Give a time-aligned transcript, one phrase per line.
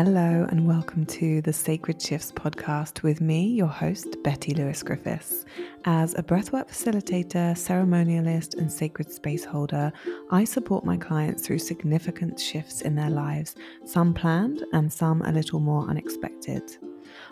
[0.00, 5.44] Hello, and welcome to the Sacred Shifts podcast with me, your host, Betty Lewis Griffiths.
[5.86, 9.92] As a breathwork facilitator, ceremonialist, and sacred space holder,
[10.30, 15.32] I support my clients through significant shifts in their lives, some planned and some a
[15.32, 16.62] little more unexpected.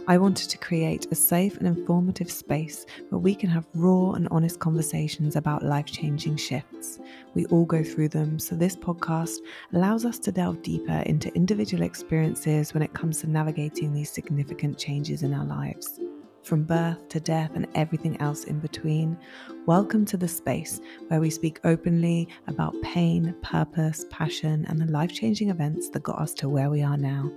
[0.09, 4.29] I wanted to create a safe and informative space where we can have raw and
[4.30, 7.00] honest conversations about life changing shifts.
[7.34, 9.38] We all go through them, so this podcast
[9.74, 14.79] allows us to delve deeper into individual experiences when it comes to navigating these significant
[14.79, 15.98] changes in our lives.
[16.45, 19.18] From birth to death and everything else in between,
[19.66, 25.12] welcome to the space where we speak openly about pain, purpose, passion, and the life
[25.12, 27.29] changing events that got us to where we are now.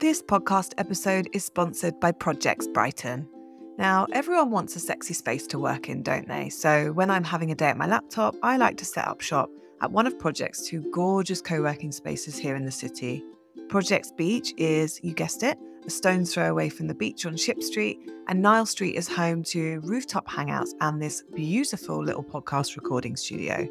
[0.00, 3.28] This podcast episode is sponsored by Projects Brighton.
[3.76, 6.48] Now, everyone wants a sexy space to work in, don't they?
[6.48, 9.50] So, when I'm having a day at my laptop, I like to set up shop
[9.82, 13.22] at one of Project's two gorgeous co working spaces here in the city.
[13.68, 17.62] Projects Beach is, you guessed it, a stone's throw away from the beach on Ship
[17.62, 23.16] Street, and Nile Street is home to rooftop hangouts and this beautiful little podcast recording
[23.16, 23.68] studio.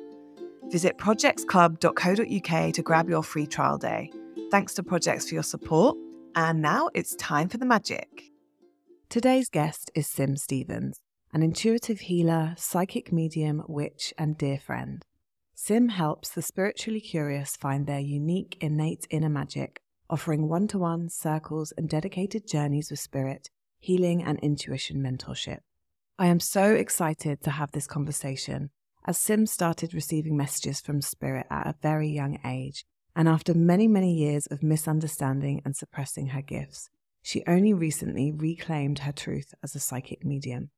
[0.67, 4.11] Visit projectsclub.co.uk to grab your free trial day.
[4.51, 5.97] Thanks to Projects for your support.
[6.35, 8.23] And now it's time for the magic.
[9.09, 10.99] Today's guest is Sim Stevens,
[11.33, 15.03] an intuitive healer, psychic medium, witch, and dear friend.
[15.55, 21.09] Sim helps the spiritually curious find their unique, innate inner magic, offering one to one
[21.09, 25.59] circles and dedicated journeys with spirit, healing, and intuition mentorship.
[26.19, 28.69] I am so excited to have this conversation
[29.05, 32.85] as Sim started receiving messages from spirit at a very young age
[33.19, 36.89] and after many, many years of misunderstanding and suppressing her gifts,
[37.21, 40.69] she only recently reclaimed her truth as a psychic medium.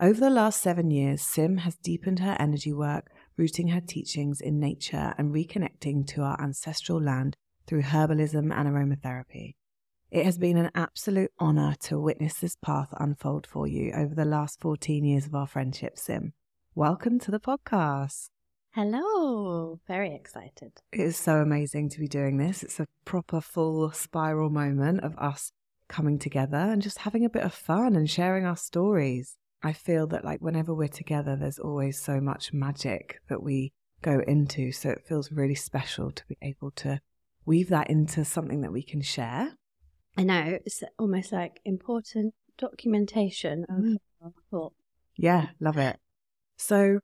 [0.00, 4.58] Over the last seven years, Sim has deepened her energy work, rooting her teachings in
[4.58, 9.56] nature and reconnecting to our ancestral land through herbalism and aromatherapy.
[10.10, 14.24] It has been an absolute honor to witness this path unfold for you over the
[14.24, 16.32] last 14 years of our friendship, Sim.
[16.74, 18.30] Welcome to the podcast.
[18.74, 19.78] Hello.
[19.86, 20.72] Very excited.
[20.90, 22.64] It is so amazing to be doing this.
[22.64, 25.52] It's a proper full spiral moment of us
[25.88, 29.36] coming together and just having a bit of fun and sharing our stories.
[29.62, 34.20] I feel that like whenever we're together, there's always so much magic that we go
[34.26, 34.72] into.
[34.72, 37.00] So it feels really special to be able to
[37.46, 39.52] weave that into something that we can share.
[40.16, 40.58] I know.
[40.66, 43.96] It's almost like important documentation of mm.
[44.50, 44.72] thought.
[45.16, 46.00] Yeah, love it.
[46.56, 46.98] So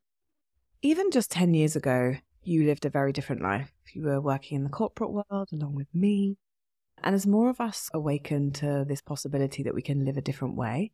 [0.83, 3.73] even just 10 years ago, you lived a very different life.
[3.93, 6.39] You were working in the corporate world along with me.
[7.03, 10.57] And as more of us awaken to this possibility that we can live a different
[10.57, 10.93] way,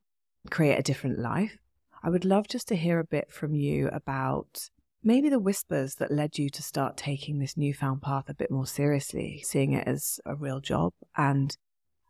[0.51, 1.59] create a different life,
[2.03, 4.71] I would love just to hear a bit from you about
[5.03, 8.67] maybe the whispers that led you to start taking this newfound path a bit more
[8.67, 11.57] seriously, seeing it as a real job and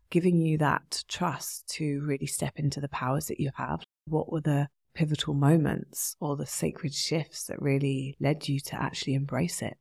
[0.09, 3.83] giving you that trust to really step into the powers that you have.
[4.05, 9.13] What were the pivotal moments or the sacred shifts that really led you to actually
[9.13, 9.77] embrace it?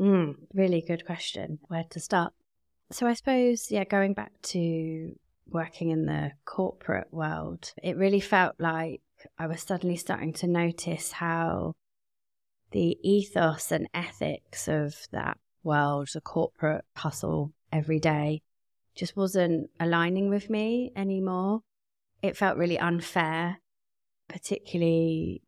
[0.00, 1.58] Mm, really good question.
[1.68, 2.32] Where to start?
[2.90, 5.14] So, I suppose, yeah, going back to
[5.50, 9.02] working in the corporate world, it really felt like
[9.38, 11.74] I was suddenly starting to notice how
[12.70, 18.40] the ethos and ethics of that world, the corporate hustle every day,
[18.94, 21.60] just wasn't aligning with me anymore.
[22.22, 23.58] It felt really unfair
[24.28, 25.42] particularly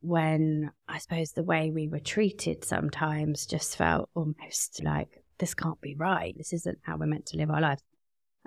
[0.00, 5.08] when I suppose the way we were treated sometimes just felt almost like
[5.38, 6.34] this can't be right.
[6.36, 7.82] This isn't how we're meant to live our lives.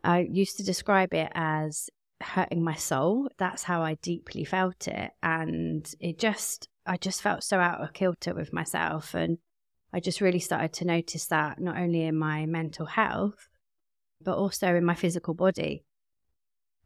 [0.04, 1.90] I used to describe it as
[2.22, 3.30] hurting my soul.
[3.38, 5.12] That's how I deeply felt it.
[5.22, 9.14] And it just, I just felt so out of kilter with myself.
[9.14, 9.38] And
[9.92, 13.50] I just really started to notice that not only in my mental health,
[14.22, 15.84] but also in my physical body.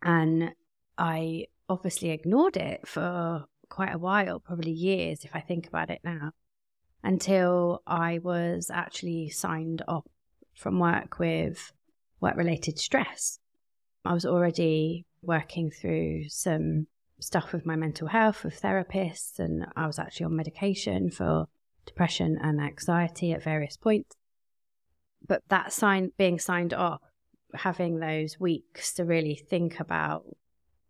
[0.02, 0.54] And
[0.98, 6.00] I obviously ignored it for quite a while, probably years if I think about it
[6.04, 6.32] now,
[7.04, 10.06] until I was actually signed off
[10.54, 11.74] from work with
[12.22, 13.40] work related stress.
[14.06, 16.88] I was already working through some
[17.20, 21.48] stuff with my mental health with therapists, and I was actually on medication for
[21.86, 24.16] depression and anxiety at various points.
[25.28, 27.02] But that sign being signed off,
[27.56, 30.26] having those weeks to really think about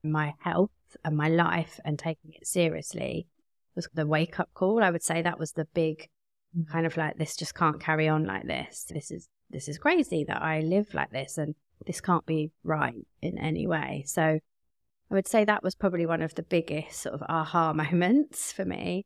[0.04, 0.72] my health
[1.04, 3.28] and my life and taking it seriously
[3.76, 4.84] was the wake up call.
[4.84, 6.10] I would say that was the big
[6.58, 6.68] mm.
[6.68, 8.86] kind of like this just can't carry on like this.
[8.90, 11.56] This is this is crazy that I live like this and
[11.86, 14.04] this can't be right in any way.
[14.08, 18.52] So I would say that was probably one of the biggest sort of aha moments
[18.52, 19.06] for me.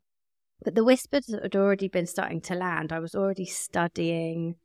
[0.63, 2.91] But the whispers had already been starting to land.
[2.91, 4.55] I was already studying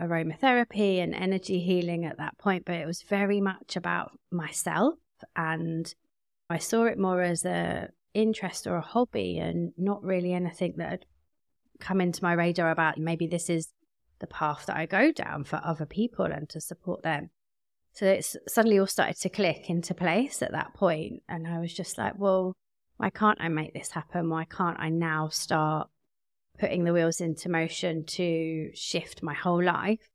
[0.00, 4.94] aromatherapy and energy healing at that point, but it was very much about myself.
[5.34, 5.92] And
[6.48, 10.90] I saw it more as a interest or a hobby and not really anything that
[10.90, 11.06] had
[11.80, 13.68] come into my radar about maybe this is
[14.20, 17.30] the path that I go down for other people and to support them.
[17.92, 20.72] So it's suddenly all started to click into place at that.
[21.28, 22.54] And I was just like, well,
[22.96, 24.30] why can't I make this happen?
[24.30, 25.88] Why can't I now start
[26.58, 30.08] putting the wheels into motion to shift my whole life,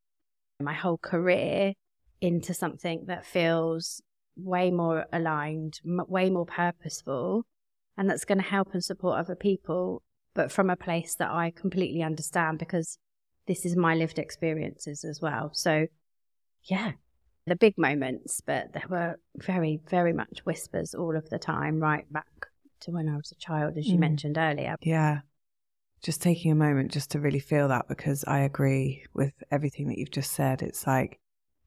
[0.59, 1.74] my whole career
[2.19, 4.01] into something that feels
[4.43, 7.45] way more aligned, way more purposeful,
[7.97, 10.01] and that's going to help and support other people,
[10.33, 12.97] but from a place that I completely understand because
[13.47, 15.51] this is my lived experiences as well.
[15.53, 15.88] So,
[16.63, 16.93] yeah,
[17.47, 22.11] the big moments, but there were very, very much whispers all of the time, right
[22.11, 22.47] back
[22.81, 24.01] to when I was a child, as you mm.
[24.01, 24.75] mentioned earlier.
[24.81, 25.19] Yeah.
[26.03, 29.99] Just taking a moment just to really feel that because I agree with everything that
[29.99, 30.63] you've just said.
[30.63, 31.19] It's like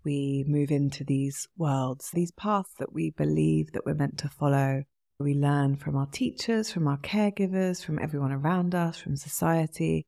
[0.04, 4.84] we move into these worlds, these paths that we believe that we're meant to follow.
[5.18, 10.06] We learn from our teachers, from our caregivers, from everyone around us, from society.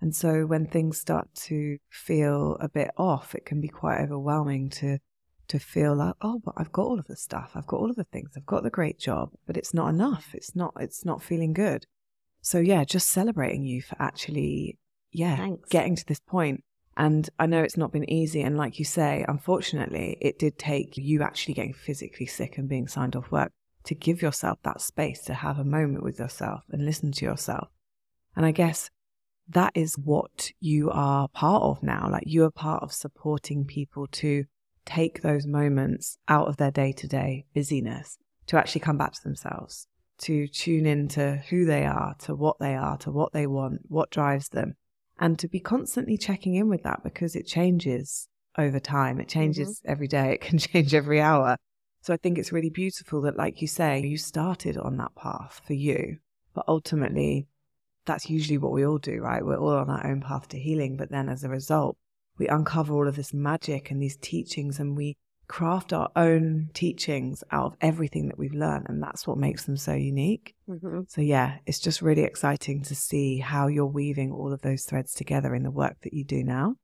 [0.00, 4.70] And so when things start to feel a bit off, it can be quite overwhelming
[4.70, 4.98] to
[5.48, 7.96] to feel like, oh, but I've got all of the stuff, I've got all of
[7.96, 10.30] the things, I've got the great job, but it's not enough.
[10.34, 11.86] It's not it's not feeling good.
[12.40, 14.78] So yeah, just celebrating you for actually,
[15.12, 15.68] yeah, Thanks.
[15.70, 16.62] getting to this point.
[16.96, 18.42] And I know it's not been easy.
[18.42, 22.86] And like you say, unfortunately, it did take you actually getting physically sick and being
[22.86, 23.52] signed off work
[23.84, 27.68] to give yourself that space to have a moment with yourself and listen to yourself.
[28.36, 28.90] And I guess
[29.48, 32.08] that is what you are part of now.
[32.10, 34.44] Like you are part of supporting people to
[34.86, 39.22] take those moments out of their day to day busyness to actually come back to
[39.22, 39.86] themselves,
[40.18, 44.10] to tune into who they are, to what they are, to what they want, what
[44.10, 44.76] drives them,
[45.18, 48.28] and to be constantly checking in with that because it changes
[48.58, 49.20] over time.
[49.20, 49.92] It changes mm-hmm.
[49.92, 51.56] every day, it can change every hour.
[52.02, 55.62] So I think it's really beautiful that, like you say, you started on that path
[55.66, 56.18] for you,
[56.54, 57.46] but ultimately,
[58.04, 59.44] that's usually what we all do, right?
[59.44, 61.96] We're all on our own path to healing, but then as a result,
[62.36, 65.16] we uncover all of this magic and these teachings and we
[65.48, 68.86] craft our own teachings out of everything that we've learned.
[68.88, 70.54] And that's what makes them so unique.
[70.68, 71.02] Mm-hmm.
[71.08, 75.14] So, yeah, it's just really exciting to see how you're weaving all of those threads
[75.14, 76.76] together in the work that you do now.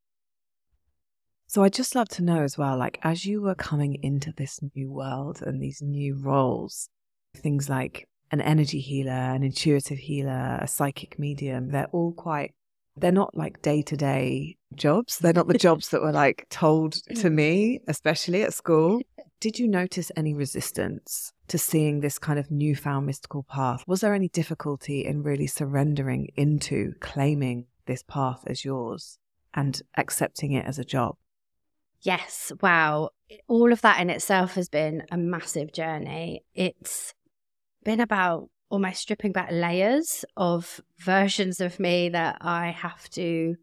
[1.46, 4.60] So, I'd just love to know as well, like, as you were coming into this
[4.74, 6.88] new world and these new roles,
[7.34, 12.54] things like an energy healer, an intuitive healer, a psychic medium, they're all quite
[13.00, 15.18] they're not like day to day jobs.
[15.18, 17.32] They're not the jobs that were like told to mm.
[17.32, 19.00] me, especially at school.
[19.40, 23.82] Did you notice any resistance to seeing this kind of newfound mystical path?
[23.86, 29.18] Was there any difficulty in really surrendering into claiming this path as yours
[29.54, 31.16] and accepting it as a job?
[32.02, 32.52] Yes.
[32.60, 33.10] Wow.
[33.48, 36.44] All of that in itself has been a massive journey.
[36.54, 37.14] It's
[37.84, 43.56] been about almost stripping back layers of versions of me that I have to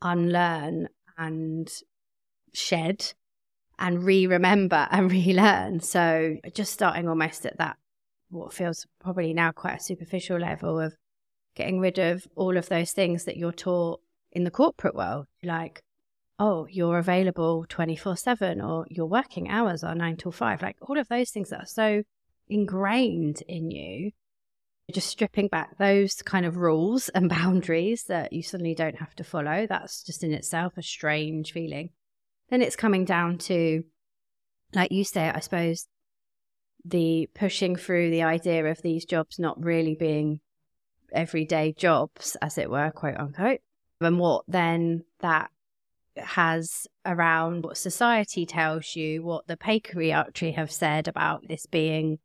[0.00, 1.68] unlearn and
[2.52, 3.12] shed
[3.78, 5.80] and re remember and relearn.
[5.80, 7.76] So just starting almost at that,
[8.30, 10.94] what feels probably now quite a superficial level of
[11.56, 14.00] getting rid of all of those things that you're taught
[14.32, 15.82] in the corporate world, like,
[16.38, 20.98] oh, you're available 24 7 or your working hours are nine till five, like all
[20.98, 22.02] of those things that are so
[22.48, 24.12] ingrained in you
[24.92, 29.24] just stripping back those kind of rules and boundaries that you suddenly don't have to
[29.24, 29.66] follow.
[29.66, 31.90] That's just in itself a strange feeling.
[32.50, 33.84] Then it's coming down to,
[34.74, 35.86] like you say, I suppose,
[36.84, 40.40] the pushing through the idea of these jobs not really being
[41.12, 43.60] everyday jobs, as it were, quote unquote,
[44.00, 45.50] and what then that
[46.16, 52.18] has around what society tells you, what the patriarchy have said about this being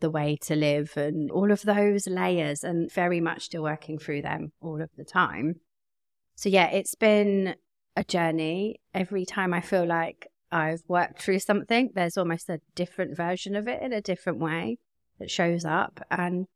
[0.00, 4.22] the way to live and all of those layers and very much still working through
[4.22, 5.60] them all of the time.
[6.36, 7.54] So yeah, it's been
[7.96, 8.80] a journey.
[8.92, 13.68] Every time I feel like I've worked through something, there's almost a different version of
[13.68, 14.78] it in a different way
[15.18, 16.00] that shows up.
[16.10, 16.46] And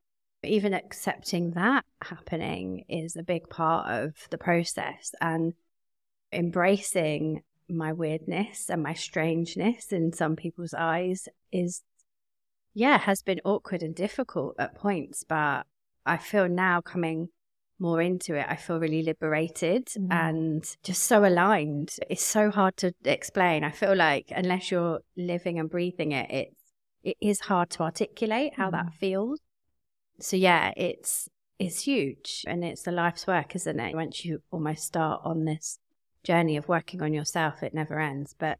[0.43, 5.55] even accepting that happening is a big part of the process and
[6.33, 11.83] embracing my weirdness and my strangeness in some people's eyes is
[12.79, 15.67] yeah, has been awkward and difficult at points, but
[16.07, 17.29] I feel now coming
[17.81, 20.09] more into it, I feel really liberated mm.
[20.11, 21.97] and just so aligned.
[22.09, 23.65] It's so hard to explain.
[23.65, 26.55] I feel like unless you're living and breathing it, it's
[27.05, 28.73] it is hard to articulate how mm.
[28.73, 29.41] that feels.
[30.21, 33.95] So yeah, it's it's huge and it's a life's work, isn't it?
[33.95, 35.79] Once you almost start on this
[36.23, 38.35] journey of working on yourself, it never ends.
[38.39, 38.59] But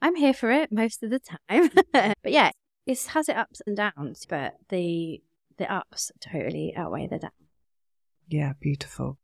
[0.00, 1.70] I'm here for it most of the time.
[1.92, 2.50] but yeah,
[2.88, 5.22] it has its ups and downs, but the
[5.58, 7.32] the ups totally outweigh the downs.
[8.26, 9.18] Yeah, beautiful.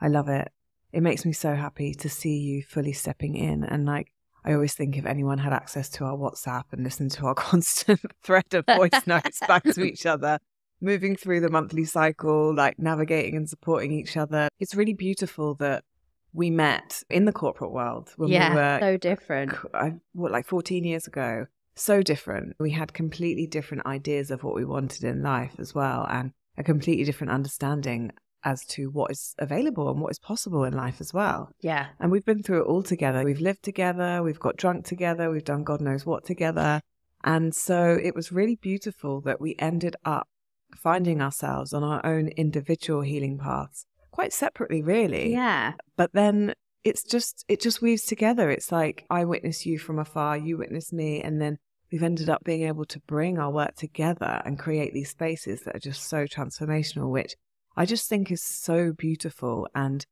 [0.00, 0.50] I love it.
[0.92, 3.64] It makes me so happy to see you fully stepping in.
[3.64, 4.12] And like,
[4.44, 8.00] I always think if anyone had access to our WhatsApp and listened to our constant
[8.22, 10.38] thread of voice notes back to each other,
[10.80, 15.84] moving through the monthly cycle, like navigating and supporting each other, it's really beautiful that
[16.32, 19.52] we met in the corporate world when yeah, we were so different.
[19.72, 21.46] Uh, what, like 14 years ago?
[21.76, 22.54] So different.
[22.58, 26.62] We had completely different ideas of what we wanted in life as well, and a
[26.62, 28.12] completely different understanding
[28.44, 31.50] as to what is available and what is possible in life as well.
[31.60, 31.86] Yeah.
[31.98, 33.24] And we've been through it all together.
[33.24, 36.80] We've lived together, we've got drunk together, we've done God knows what together.
[37.24, 40.28] And so it was really beautiful that we ended up
[40.76, 45.32] finding ourselves on our own individual healing paths, quite separately, really.
[45.32, 45.72] Yeah.
[45.96, 46.52] But then
[46.84, 48.50] it's just, it just weaves together.
[48.50, 51.58] It's like I witness you from afar, you witness me, and then
[51.90, 55.76] we've ended up being able to bring our work together and create these spaces that
[55.76, 57.34] are just so transformational, which
[57.76, 59.68] I just think is so beautiful.
[59.74, 60.04] And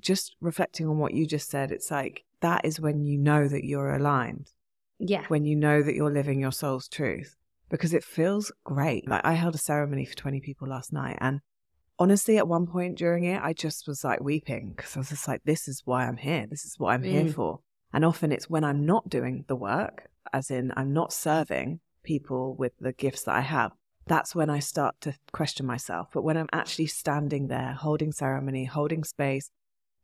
[0.00, 3.64] just reflecting on what you just said, it's like that is when you know that
[3.64, 4.50] you're aligned.
[4.98, 5.24] Yeah.
[5.28, 7.36] When you know that you're living your soul's truth
[7.70, 9.08] because it feels great.
[9.08, 11.40] Like I held a ceremony for 20 people last night and
[12.00, 15.28] honestly at one point during it I just was like weeping because I was just
[15.28, 16.46] like this is why I'm here.
[16.50, 17.10] This is what I'm mm.
[17.10, 17.60] here for.
[17.92, 22.56] And often it's when I'm not doing the work as in I'm not serving people
[22.56, 23.72] with the gifts that I have
[24.10, 26.08] that's when I start to question myself.
[26.12, 29.50] But when I'm actually standing there, holding ceremony, holding space,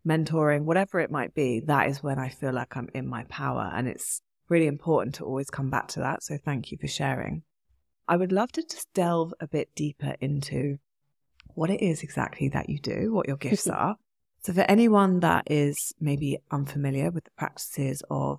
[0.07, 3.69] mentoring, whatever it might be, that is when I feel like I'm in my power.
[3.75, 6.23] And it's really important to always come back to that.
[6.23, 7.43] So thank you for sharing.
[8.07, 10.79] I would love to just delve a bit deeper into
[11.57, 13.97] what it is exactly that you do, what your gifts are.
[14.43, 18.39] So, for anyone that is maybe unfamiliar with the practices of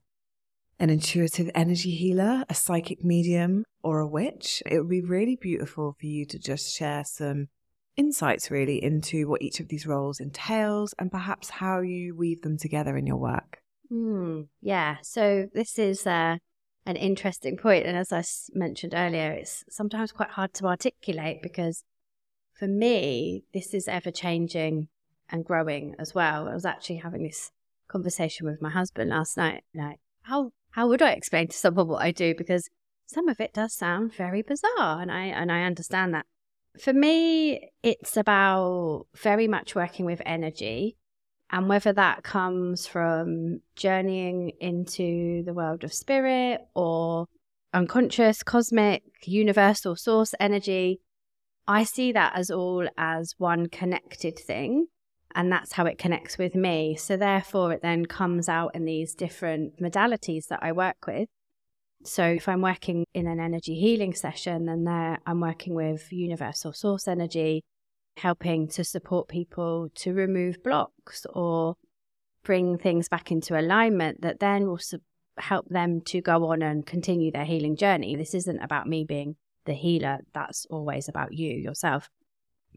[0.80, 4.62] an intuitive energy healer, a psychic medium, or a witch.
[4.66, 7.48] It would be really beautiful for you to just share some
[7.96, 12.58] insights really into what each of these roles entails and perhaps how you weave them
[12.58, 13.60] together in your work.
[13.92, 16.38] Mm, yeah, so this is uh,
[16.86, 21.84] an interesting point, and as I mentioned earlier, it's sometimes quite hard to articulate because
[22.58, 24.88] for me, this is ever changing
[25.30, 26.48] and growing as well.
[26.48, 27.52] I was actually having this
[27.88, 32.02] conversation with my husband last night, like how how would I explain to someone what
[32.02, 32.36] I do?
[32.36, 32.70] Because
[33.06, 36.26] some of it does sound very bizarre, and I and I understand that.
[36.82, 40.98] For me, it's about very much working with energy,
[41.52, 47.28] and whether that comes from journeying into the world of spirit or
[47.74, 51.00] unconscious, cosmic, universal source energy,
[51.68, 54.88] I see that as all as one connected thing
[55.36, 56.96] and that's how it connects with me.
[56.96, 61.30] So therefore, it then comes out in these different modalities that I work with.
[62.04, 66.74] So if I'm working in an energy healing session, then there I'm working with universal
[66.74, 67.64] source energy,
[68.18, 71.76] helping to support people to remove blocks or
[72.44, 74.80] bring things back into alignment that then will
[75.38, 78.16] help them to go on and continue their healing journey.
[78.16, 79.36] This isn't about me being
[79.68, 82.10] the healer, that's always about you yourself.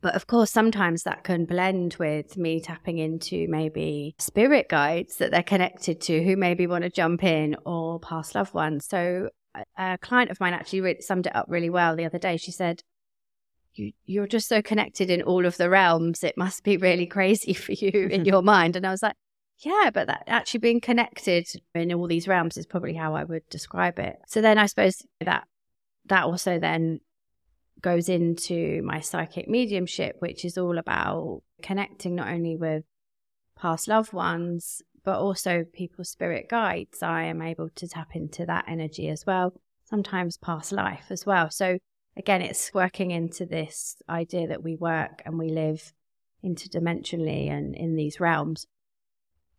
[0.02, 5.30] But of course, sometimes that can blend with me tapping into maybe spirit guides that
[5.30, 8.86] they're connected to who maybe want to jump in or past loved ones.
[8.86, 9.30] So
[9.76, 12.36] a client of mine actually summed it up really well the other day.
[12.36, 12.82] She said,
[13.74, 16.24] you, you're just so connected in all of the realms.
[16.24, 18.76] It must be really crazy for you in your mind.
[18.76, 19.16] And I was like,
[19.58, 23.46] yeah, but that actually being connected in all these realms is probably how I would
[23.50, 24.16] describe it.
[24.26, 25.46] So then I suppose that
[26.10, 27.00] that also then
[27.80, 32.84] goes into my psychic mediumship, which is all about connecting not only with
[33.56, 37.02] past loved ones, but also people's spirit guides.
[37.02, 41.50] I am able to tap into that energy as well, sometimes past life as well.
[41.50, 41.78] So,
[42.16, 45.92] again, it's working into this idea that we work and we live
[46.44, 48.66] interdimensionally and in these realms.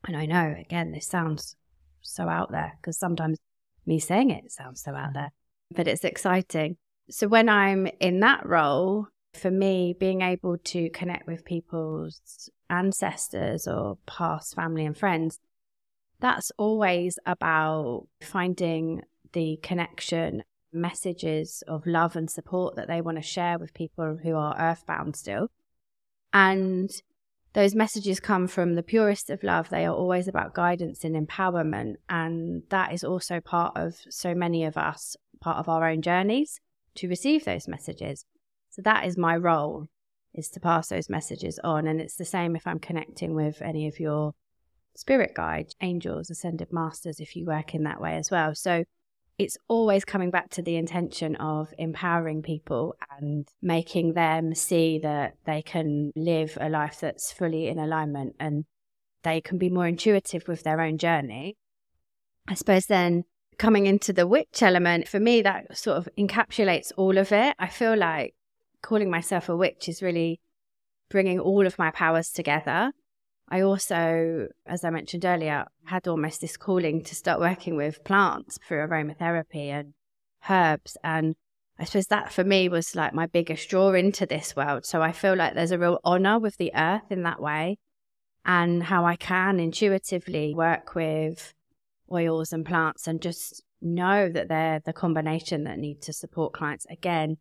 [0.05, 1.55] And I know, again, this sounds
[2.01, 3.37] so out there because sometimes
[3.85, 5.31] me saying it sounds so out there,
[5.73, 6.77] but it's exciting.
[7.09, 13.67] So when I'm in that role, for me, being able to connect with people's ancestors
[13.67, 15.39] or past family and friends,
[16.19, 19.01] that's always about finding
[19.33, 24.35] the connection, messages of love and support that they want to share with people who
[24.35, 25.49] are earthbound still.
[26.33, 26.89] And
[27.53, 29.69] those messages come from the purest of love.
[29.69, 31.95] They are always about guidance and empowerment.
[32.09, 36.61] And that is also part of so many of us, part of our own journeys
[36.95, 38.25] to receive those messages.
[38.69, 39.87] So that is my role
[40.33, 41.87] is to pass those messages on.
[41.87, 44.33] And it's the same if I'm connecting with any of your
[44.95, 48.55] spirit guides, angels, ascended masters, if you work in that way as well.
[48.55, 48.85] So
[49.37, 55.35] it's always coming back to the intention of empowering people and making them see that
[55.45, 58.65] they can live a life that's fully in alignment and
[59.23, 61.57] they can be more intuitive with their own journey.
[62.47, 63.23] I suppose then
[63.61, 67.55] coming into the witch element, for me, that sort of encapsulates all of it.
[67.59, 68.33] I feel like
[68.81, 70.41] calling myself a witch is really
[71.11, 72.91] bringing all of my powers together.
[73.49, 78.57] I also, as I mentioned earlier, had almost this calling to start working with plants
[78.67, 79.93] through aromatherapy and
[80.49, 80.97] herbs.
[81.03, 81.35] And
[81.77, 84.87] I suppose that for me was like my biggest draw into this world.
[84.87, 87.77] So I feel like there's a real honor with the earth in that way
[88.43, 91.53] and how I can intuitively work with
[92.11, 96.85] oils and plants and just know that they're the combination that need to support clients
[96.89, 97.37] again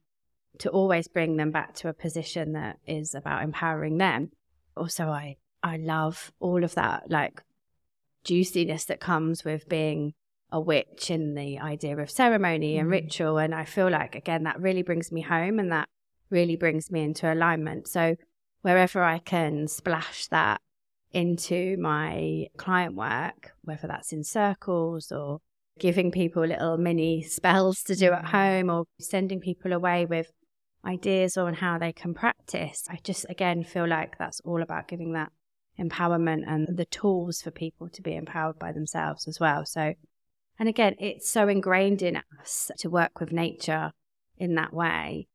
[0.59, 4.31] to always bring them back to a position that is about empowering them.
[4.77, 7.43] Also, I I love all of that like
[8.25, 10.15] juiciness that comes with being
[10.53, 12.93] a witch in the idea of ceremony and mm.
[12.93, 13.39] ritual.
[13.39, 15.89] And I feel like again that really brings me home and that
[16.31, 17.89] really brings me into alignment.
[17.89, 18.17] So
[18.63, 20.61] wherever I can splash that
[21.13, 25.41] into my client work, whether that's in circles or
[25.79, 28.29] giving people little mini spells to do at mm.
[28.29, 30.31] home or sending people away with
[30.85, 32.85] ideas on how they can practice.
[32.89, 35.33] I just, again, feel like that's all about giving that
[35.79, 39.65] empowerment and the tools for people to be empowered by themselves as well.
[39.65, 39.95] So,
[40.59, 43.93] and again, it's so ingrained in us to work with nature
[44.37, 45.27] in that way.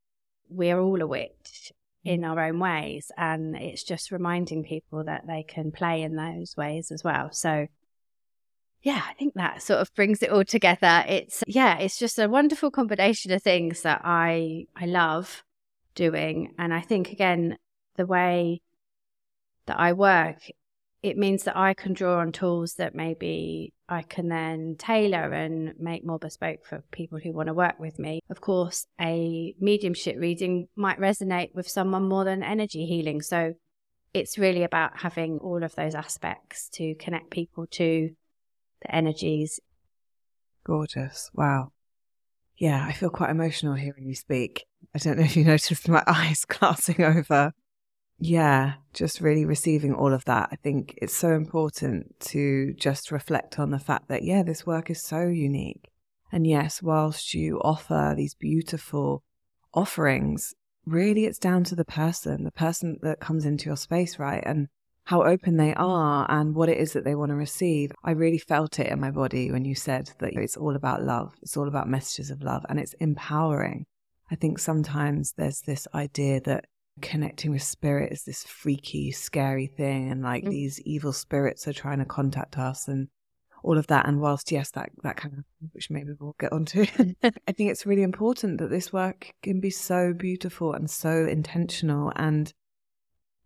[0.48, 1.72] We're all a witch
[2.06, 3.10] in our own ways.
[3.16, 7.32] And it's just reminding people that they can play in those ways as well.
[7.32, 7.66] So,
[8.82, 11.04] yeah, I think that sort of brings it all together.
[11.08, 15.42] It's yeah, it's just a wonderful combination of things that I I love
[15.96, 17.58] doing, and I think again
[17.96, 18.62] the way
[19.66, 20.48] that I work,
[21.06, 25.74] it means that I can draw on tools that maybe I can then tailor and
[25.78, 28.20] make more bespoke for people who want to work with me.
[28.28, 33.22] Of course, a mediumship reading might resonate with someone more than energy healing.
[33.22, 33.54] So
[34.14, 38.10] it's really about having all of those aspects to connect people to
[38.82, 39.60] the energies.
[40.64, 41.30] Gorgeous.
[41.32, 41.70] Wow.
[42.58, 44.64] Yeah, I feel quite emotional hearing you speak.
[44.92, 47.52] I don't know if you noticed my eyes glassing over
[48.18, 50.48] yeah, just really receiving all of that.
[50.50, 54.90] I think it's so important to just reflect on the fact that, yeah, this work
[54.90, 55.90] is so unique.
[56.32, 59.22] And yes, whilst you offer these beautiful
[59.74, 60.54] offerings,
[60.86, 64.42] really it's down to the person, the person that comes into your space, right?
[64.46, 64.68] And
[65.04, 67.92] how open they are and what it is that they want to receive.
[68.02, 71.32] I really felt it in my body when you said that it's all about love,
[71.42, 73.86] it's all about messages of love, and it's empowering.
[74.30, 76.64] I think sometimes there's this idea that
[77.02, 80.50] connecting with spirit is this freaky, scary thing, and like mm.
[80.50, 83.08] these evil spirits are trying to contact us and
[83.62, 84.06] all of that.
[84.06, 86.82] And whilst yes, that that kind of which maybe we'll get onto,
[87.22, 92.12] I think it's really important that this work can be so beautiful and so intentional
[92.16, 92.52] and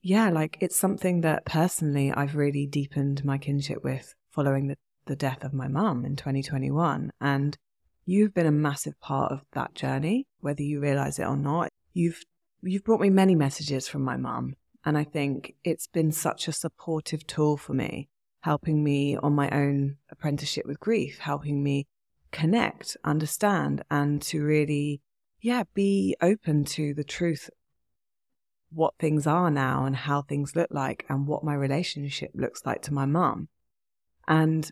[0.03, 5.17] yeah, like it's something that personally I've really deepened my kinship with following the, the
[5.17, 7.13] death of my mum in 2021.
[7.21, 7.59] And
[8.07, 11.69] you've been a massive part of that journey, whether you realize it or not.
[11.93, 12.23] You've
[12.63, 16.53] You've brought me many messages from my mum, and I think it's been such a
[16.53, 18.09] supportive tool for me,
[18.41, 21.87] helping me on my own apprenticeship with grief, helping me
[22.33, 25.01] connect, understand, and to really,
[25.41, 27.49] yeah, be open to the truth,
[28.71, 32.83] what things are now and how things look like, and what my relationship looks like
[32.83, 33.49] to my mum.
[34.29, 34.71] And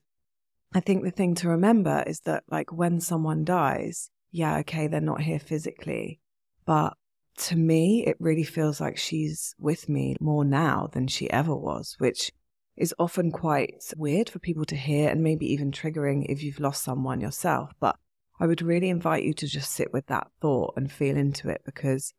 [0.74, 5.00] I think the thing to remember is that, like, when someone dies, yeah, okay, they're
[5.00, 6.20] not here physically,
[6.66, 6.94] but
[7.38, 11.94] to me, it really feels like she's with me more now than she ever was,
[11.98, 12.32] which
[12.76, 16.82] is often quite weird for people to hear and maybe even triggering if you've lost
[16.82, 17.72] someone yourself.
[17.80, 17.96] But
[18.40, 21.62] I would really invite you to just sit with that thought and feel into it
[21.64, 22.14] because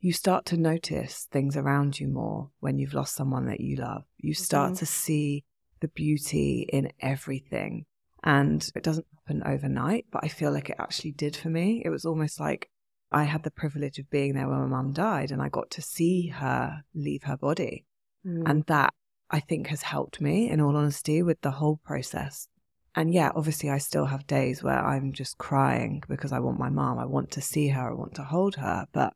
[0.00, 4.02] you start to notice things around you more when you've lost someone that you love.
[4.18, 4.78] You start mm-hmm.
[4.78, 5.44] to see
[5.80, 7.86] the beauty in everything.
[8.24, 11.82] And it doesn't happen overnight, but I feel like it actually did for me.
[11.84, 12.68] It was almost like
[13.12, 15.82] I had the privilege of being there when my mum died and I got to
[15.82, 17.84] see her leave her body.
[18.26, 18.48] Mm.
[18.48, 18.94] And that
[19.30, 22.48] I think has helped me, in all honesty, with the whole process.
[22.94, 26.68] And yeah, obviously, I still have days where I'm just crying because I want my
[26.68, 26.98] mum.
[26.98, 27.90] I want to see her.
[27.90, 28.86] I want to hold her.
[28.92, 29.14] But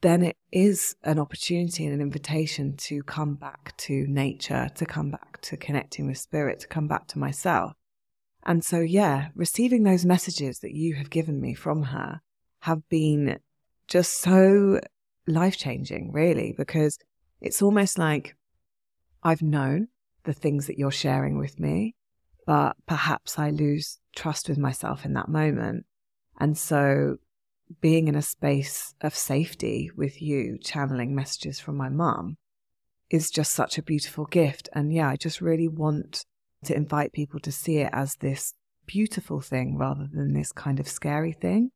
[0.00, 5.10] then it is an opportunity and an invitation to come back to nature, to come
[5.10, 7.74] back to connecting with spirit, to come back to myself.
[8.44, 12.22] And so, yeah, receiving those messages that you have given me from her
[12.60, 13.38] have been
[13.88, 14.80] just so
[15.26, 16.98] life changing, really, because
[17.40, 18.36] it's almost like
[19.22, 19.88] I've known
[20.24, 21.94] the things that you're sharing with me,
[22.46, 25.86] but perhaps I lose trust with myself in that moment.
[26.38, 27.16] And so
[27.80, 32.36] being in a space of safety with you, channeling messages from my mum,
[33.10, 34.68] is just such a beautiful gift.
[34.72, 36.24] And yeah, I just really want
[36.64, 38.54] to invite people to see it as this
[38.86, 41.70] beautiful thing rather than this kind of scary thing.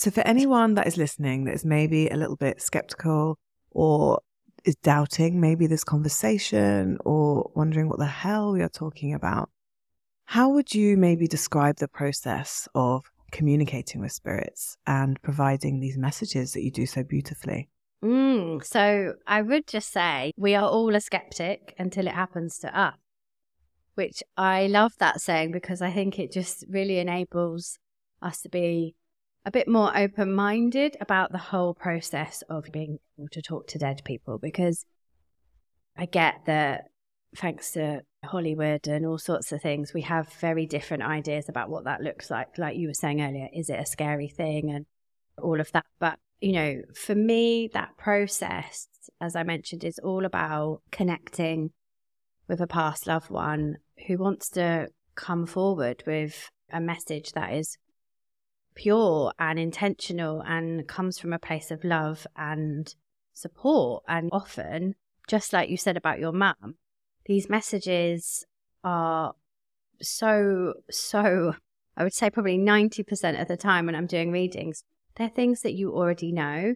[0.00, 3.38] So, for anyone that is listening that is maybe a little bit skeptical
[3.70, 4.22] or
[4.64, 9.50] is doubting maybe this conversation or wondering what the hell we are talking about,
[10.24, 16.54] how would you maybe describe the process of communicating with spirits and providing these messages
[16.54, 17.68] that you do so beautifully?
[18.02, 22.74] Mm, so I would just say we are all a skeptic until it happens to
[22.74, 22.96] us,
[23.96, 27.78] which I love that saying because I think it just really enables
[28.22, 28.94] us to be
[29.44, 33.78] a bit more open minded about the whole process of being able to talk to
[33.78, 34.84] dead people because
[35.96, 36.90] I get that
[37.36, 41.84] thanks to Hollywood and all sorts of things, we have very different ideas about what
[41.84, 42.58] that looks like.
[42.58, 44.86] Like you were saying earlier, is it a scary thing and
[45.38, 45.86] all of that?
[45.98, 48.88] But, you know, for me, that process,
[49.20, 51.70] as I mentioned, is all about connecting
[52.48, 53.76] with a past loved one
[54.06, 57.78] who wants to come forward with a message that is
[58.74, 62.94] pure and intentional and comes from a place of love and
[63.32, 64.04] support.
[64.08, 64.94] And often,
[65.28, 66.76] just like you said about your mum,
[67.26, 68.44] these messages
[68.82, 69.34] are
[70.02, 71.54] so, so,
[71.96, 74.82] I would say probably 90% of the time when I'm doing readings,
[75.16, 76.74] they're things that you already know.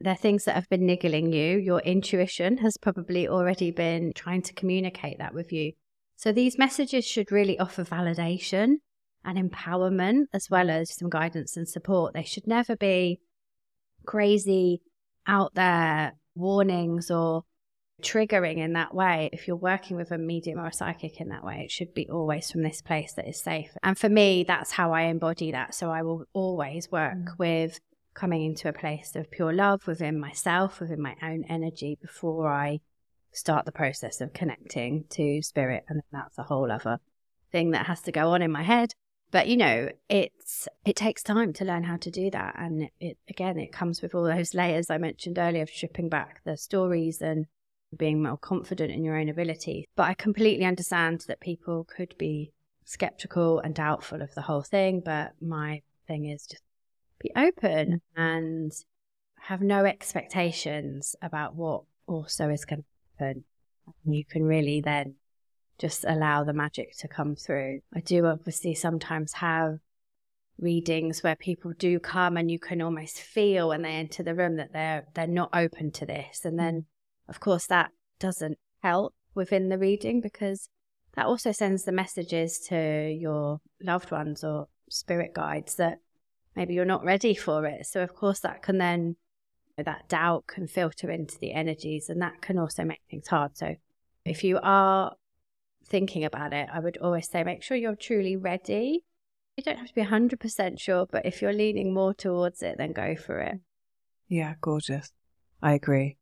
[0.00, 1.58] They're things that have been niggling you.
[1.58, 5.72] Your intuition has probably already been trying to communicate that with you.
[6.16, 8.76] So these messages should really offer validation
[9.28, 12.14] and empowerment as well as some guidance and support.
[12.14, 13.20] They should never be
[14.06, 14.80] crazy
[15.26, 17.42] out there warnings or
[18.02, 19.28] triggering in that way.
[19.32, 22.08] If you're working with a medium or a psychic in that way, it should be
[22.08, 23.70] always from this place that is safe.
[23.82, 25.74] And for me, that's how I embody that.
[25.74, 27.38] So I will always work mm.
[27.38, 27.78] with
[28.14, 32.80] coming into a place of pure love within myself, within my own energy before I
[33.32, 35.84] start the process of connecting to spirit.
[35.88, 36.98] And that's a whole other
[37.52, 38.94] thing that has to go on in my head
[39.30, 42.54] but you know it's it takes time to learn how to do that.
[42.58, 46.42] And it again it comes with all those layers i mentioned earlier of stripping back
[46.44, 47.46] the stories and
[47.96, 49.88] being more confident in your own ability.
[49.96, 52.52] But i completely understand that people could be
[52.84, 56.62] skeptical and doubtful of the whole thing but my thing is just
[57.18, 58.72] be open and
[59.40, 63.44] have no expectations about what also is going to happen.
[64.04, 65.14] You can really then
[65.78, 67.80] just allow the magic to come through.
[67.94, 69.78] I do obviously sometimes have
[70.58, 74.56] readings where people do come and you can almost feel when they enter the room
[74.56, 76.44] that they're they're not open to this.
[76.44, 76.84] And then mm.
[77.28, 80.68] of course that doesn't help within the reading because
[81.14, 85.98] that also sends the messages to your loved ones or spirit guides that
[86.56, 87.86] maybe you're not ready for it.
[87.86, 89.16] So of course that can then
[89.76, 93.56] that doubt can filter into the energies and that can also make things hard.
[93.56, 93.76] So
[94.24, 95.14] if you are
[95.88, 99.04] thinking about it, I would always say make sure you're truly ready.
[99.56, 102.92] You don't have to be 100% sure, but if you're leaning more towards it, then
[102.92, 103.60] go for it.
[104.28, 105.12] Yeah, gorgeous.
[105.60, 106.16] I agree.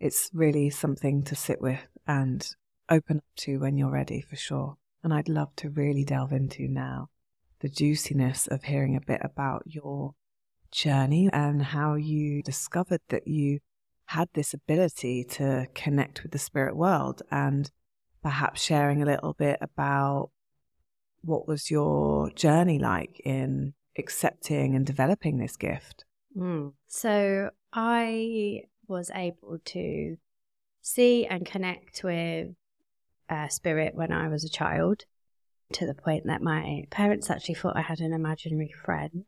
[0.00, 2.48] It's really something to sit with and
[2.88, 4.76] open up to when you're ready for sure.
[5.02, 7.08] And I'd love to really delve into now
[7.60, 10.14] the juiciness of hearing a bit about your
[10.70, 13.58] journey and how you discovered that you
[14.06, 17.70] had this ability to connect with the spirit world and
[18.22, 20.30] perhaps sharing a little bit about
[21.22, 26.04] what was your journey like in accepting and developing this gift?
[26.36, 26.72] Mm.
[26.86, 30.16] So I was able to
[30.80, 32.48] see and connect with
[33.28, 35.04] uh, spirit when I was a child
[35.72, 39.24] to the point that my parents actually thought I had an imaginary friend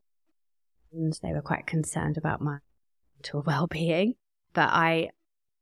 [0.92, 2.59] and they were quite concerned about my
[3.16, 4.14] mental well-being
[4.55, 5.11] but I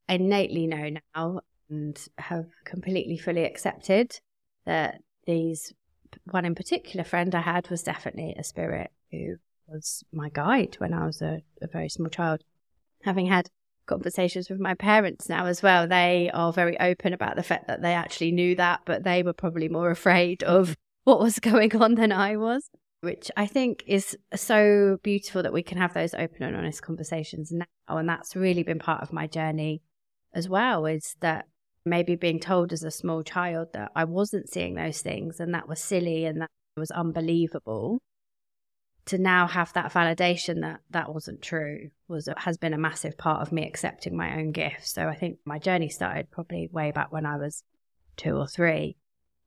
[0.08, 4.18] innately know now and have completely fully accepted
[4.64, 5.72] that these
[6.30, 10.92] one in particular friend I had was definitely a spirit who was my guide when
[10.92, 12.42] I was a, a very small child.
[13.02, 13.50] Having had
[13.86, 17.82] conversations with my parents now as well, they are very open about the fact that
[17.82, 21.94] they actually knew that, but they were probably more afraid of what was going on
[21.94, 22.68] than I was,
[23.00, 27.50] which I think is so beautiful that we can have those open and honest conversations
[27.52, 27.66] now.
[27.88, 29.82] And that's really been part of my journey
[30.34, 31.46] as well, is that
[31.88, 35.68] maybe being told as a small child that I wasn't seeing those things and that
[35.68, 37.98] was silly and that was unbelievable
[39.06, 43.40] to now have that validation that that wasn't true was has been a massive part
[43.40, 47.10] of me accepting my own gifts so i think my journey started probably way back
[47.10, 47.64] when i was
[48.18, 48.96] two or three.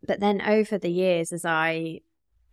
[0.07, 1.99] But then over the years, as I,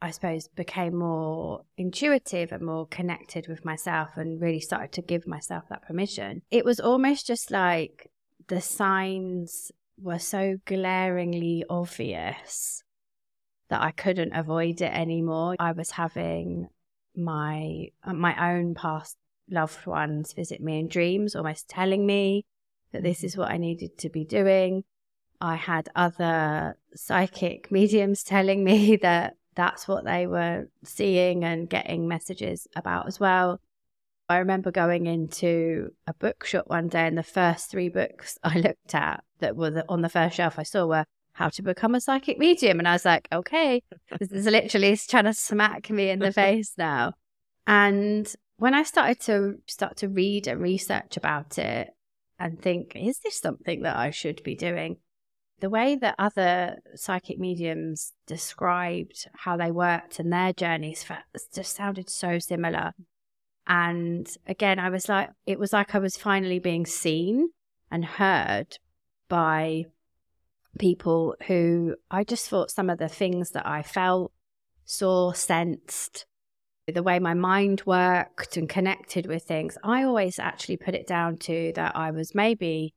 [0.03, 5.27] I suppose, became more intuitive and more connected with myself and really started to give
[5.27, 8.11] myself that permission, it was almost just like
[8.49, 12.83] the signs were so glaringly obvious
[13.69, 15.57] that I couldn't avoid it anymore.
[15.59, 16.69] I was having
[17.15, 19.17] my uh, my own past
[19.51, 22.45] loved ones visit me in dreams, almost telling me
[22.93, 24.85] that this is what I needed to be doing.
[25.41, 32.07] I had other psychic mediums telling me that that's what they were seeing and getting
[32.07, 33.61] messages about as well.
[34.29, 38.95] I remember going into a bookshop one day, and the first three books I looked
[38.95, 42.39] at that were on the first shelf I saw were How to Become a Psychic
[42.39, 42.79] Medium.
[42.79, 43.83] And I was like, okay,
[44.19, 47.13] this is literally trying to smack me in the face now.
[47.67, 51.91] And when I started to start to read and research about it
[52.39, 54.97] and think, is this something that I should be doing?
[55.61, 61.05] The way that other psychic mediums described how they worked and their journeys
[61.53, 62.93] just sounded so similar.
[63.67, 67.51] And again, I was like, it was like I was finally being seen
[67.91, 68.79] and heard
[69.29, 69.87] by
[70.79, 74.33] people who I just thought some of the things that I felt,
[74.85, 76.27] saw, sensed,
[76.87, 81.37] the way my mind worked and connected with things, I always actually put it down
[81.39, 82.95] to that I was maybe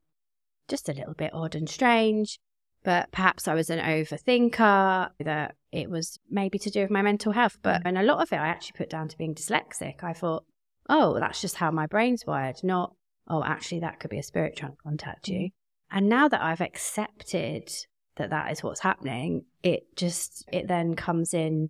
[0.68, 2.40] just a little bit odd and strange,
[2.84, 7.34] but perhaps I was an overthinker, that it was maybe to do with my mental
[7.34, 7.58] health.
[7.62, 7.88] But mm.
[7.88, 10.04] and a lot of it I actually put down to being dyslexic.
[10.04, 10.46] I thought,
[10.90, 12.96] oh, that's just how my brain's wired, not,
[13.28, 15.40] oh, actually, that could be a spirit trying to contact you.
[15.40, 15.52] Mm.
[15.92, 17.72] And now that I've accepted
[18.16, 21.70] that that is what's happening, it just, it then comes in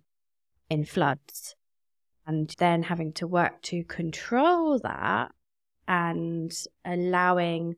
[0.70, 1.54] in floods.
[2.26, 5.32] And then having to work to control that
[5.88, 6.52] and
[6.84, 7.74] allowing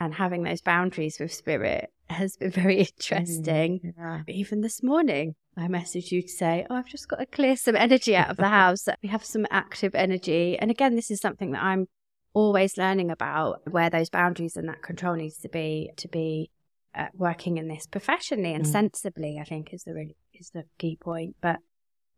[0.00, 3.80] and having those boundaries with spirit has been very interesting.
[3.84, 4.22] Mm, yeah.
[4.28, 7.76] Even this morning, I messaged you to say, Oh, I've just got to clear some
[7.76, 8.88] energy out of the house.
[9.02, 10.58] we have some active energy.
[10.58, 11.86] And again, this is something that I'm
[12.34, 16.50] always learning about where those boundaries and that control needs to be to be
[16.94, 18.70] uh, working in this professionally and mm.
[18.70, 19.38] sensibly.
[19.40, 21.36] I think is the really is the key point.
[21.40, 21.60] But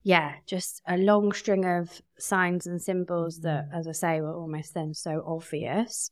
[0.02, 4.74] yeah, just a long string of signs and symbols that, as I say, were almost
[4.74, 6.10] then so obvious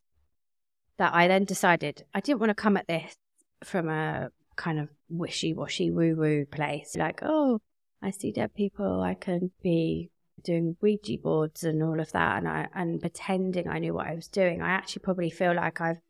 [0.98, 3.16] that I then decided I didn't want to come at this
[3.64, 6.96] from a kind of wishy washy woo woo place.
[6.96, 7.60] Like, oh,
[8.02, 9.00] I see dead people.
[9.00, 10.10] I can be
[10.44, 14.14] doing Ouija boards and all of that, and I and pretending I knew what I
[14.14, 14.62] was doing.
[14.62, 16.00] I actually probably feel like I've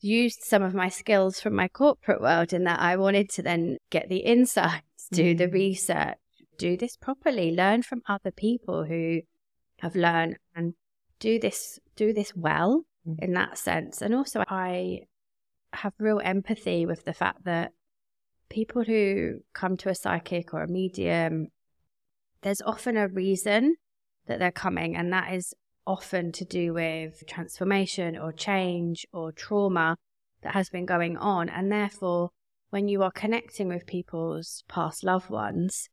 [0.00, 3.78] used some of my skills from my corporate world in that I wanted to then
[3.90, 5.52] get the insights, do the mm.
[5.52, 6.18] research,
[6.58, 9.20] do this properly, learn from other people who
[9.80, 10.74] have learned and
[11.18, 13.18] do this do this well mm.
[13.22, 14.02] in that sense.
[14.02, 15.00] And also I
[15.72, 17.72] have real empathy with the fact that
[18.48, 21.48] people who come to a psychic or a medium,
[22.44, 23.76] there's often a reason
[24.26, 25.54] that they're coming, and that is
[25.86, 29.96] often to do with transformation or change or trauma
[30.42, 31.48] that has been going on.
[31.48, 32.30] And therefore,
[32.70, 35.88] when you are connecting with people's past loved ones,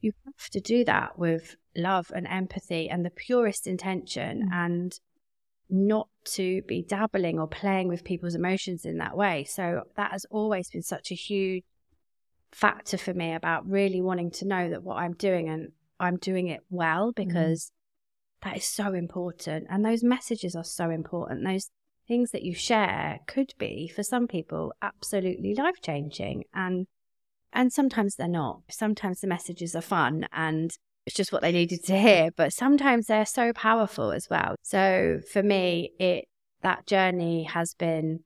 [0.00, 4.54] you have to do that with love and empathy and the purest intention mm.
[4.54, 4.92] and
[5.70, 9.44] not to be dabbling or playing with people's emotions in that way.
[9.44, 11.64] So that has always been such a huge
[12.52, 16.48] factor for me about really wanting to know that what I'm doing and I'm doing
[16.48, 17.28] it well mm-hmm.
[17.28, 18.44] because mm.
[18.44, 19.66] that is so important.
[19.70, 21.44] And those messages are so important.
[21.44, 21.70] Those
[22.06, 26.86] things that you share could be for some people absolutely life changing and
[27.52, 28.60] and sometimes they're not.
[28.70, 30.70] Sometimes the messages are fun and
[31.06, 34.56] it's just what they needed to hear, but sometimes they're so powerful as well.
[34.62, 36.26] So for me, it
[36.60, 38.20] that journey has been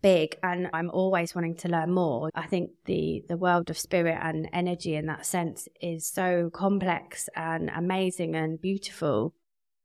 [0.00, 2.30] big and I'm always wanting to learn more.
[2.34, 7.28] I think the the world of spirit and energy in that sense is so complex
[7.34, 9.34] and amazing and beautiful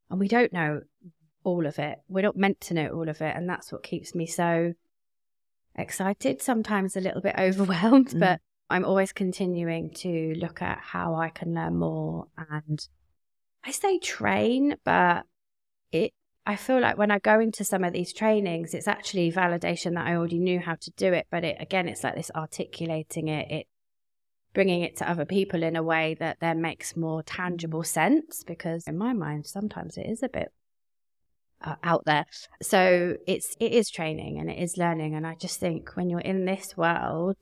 [0.09, 0.81] and we don't know
[1.43, 1.99] all of it.
[2.07, 4.73] We're not meant to know all of it and that's what keeps me so
[5.75, 8.19] excited, sometimes a little bit overwhelmed, mm.
[8.19, 12.27] but I'm always continuing to look at how I can learn more.
[12.49, 12.85] And
[13.63, 15.25] I say train, but
[15.91, 16.13] it,
[16.45, 20.07] I feel like when I go into some of these trainings, it's actually validation that
[20.07, 21.27] I already knew how to do it.
[21.31, 23.67] But it, again, it's like this articulating it, it
[24.53, 28.43] bringing it to other people in a way that then makes more tangible sense.
[28.43, 30.51] Because in my mind, sometimes it is a bit
[31.63, 32.25] uh, out there.
[32.61, 36.19] So it's it is training and it is learning, and I just think when you're
[36.19, 37.37] in this world,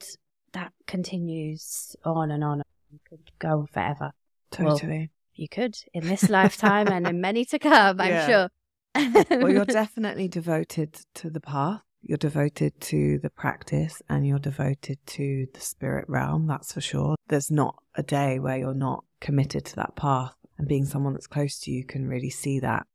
[0.53, 2.61] that continues on and on.
[2.91, 4.11] You could go forever.
[4.51, 4.97] Totally.
[4.97, 7.99] Well, you could in this lifetime and in many to come.
[7.99, 8.27] I'm yeah.
[8.27, 8.49] sure.
[8.95, 11.81] Well, you're definitely devoted to the path.
[12.01, 17.15] You're devoted to the practice and you're devoted to the spirit realm, that's for sure.
[17.27, 20.33] There's not a day where you're not committed to that path.
[20.57, 22.85] And being someone that's close to you can really see that.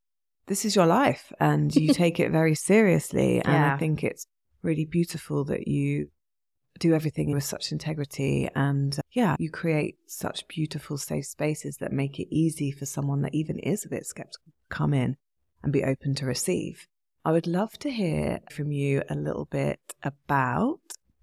[0.47, 3.41] This is your life and you take it very seriously.
[3.41, 3.75] And Yeah.
[3.75, 4.27] I think it's
[4.63, 6.11] really beautiful that you
[6.79, 11.93] do everything with such integrity and uh, yeah, you create such beautiful safe spaces that
[11.93, 15.17] make it easy for someone that even is a bit skeptical to come in
[15.63, 16.87] and be open to receive.
[17.25, 20.79] I would love to hear from you a little bit about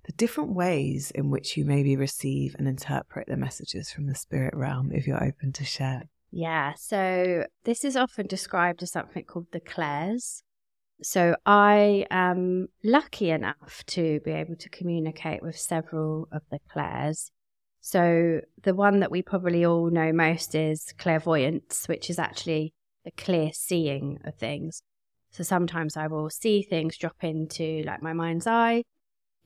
[0.06, 4.54] the different ways in which you maybe receive and interpret the messages from the spirit
[4.54, 6.10] realm if you're open to share.
[6.30, 10.43] Yeah, so this is often described as something called the clairs.
[11.02, 17.32] So I am lucky enough to be able to communicate with several of the clairs.
[17.82, 23.12] So the one that we probably all know most is clairvoyance, which is actually the
[23.12, 24.82] clear seeing of things.
[25.32, 28.84] So sometimes I will see things drop into like my mind's eye.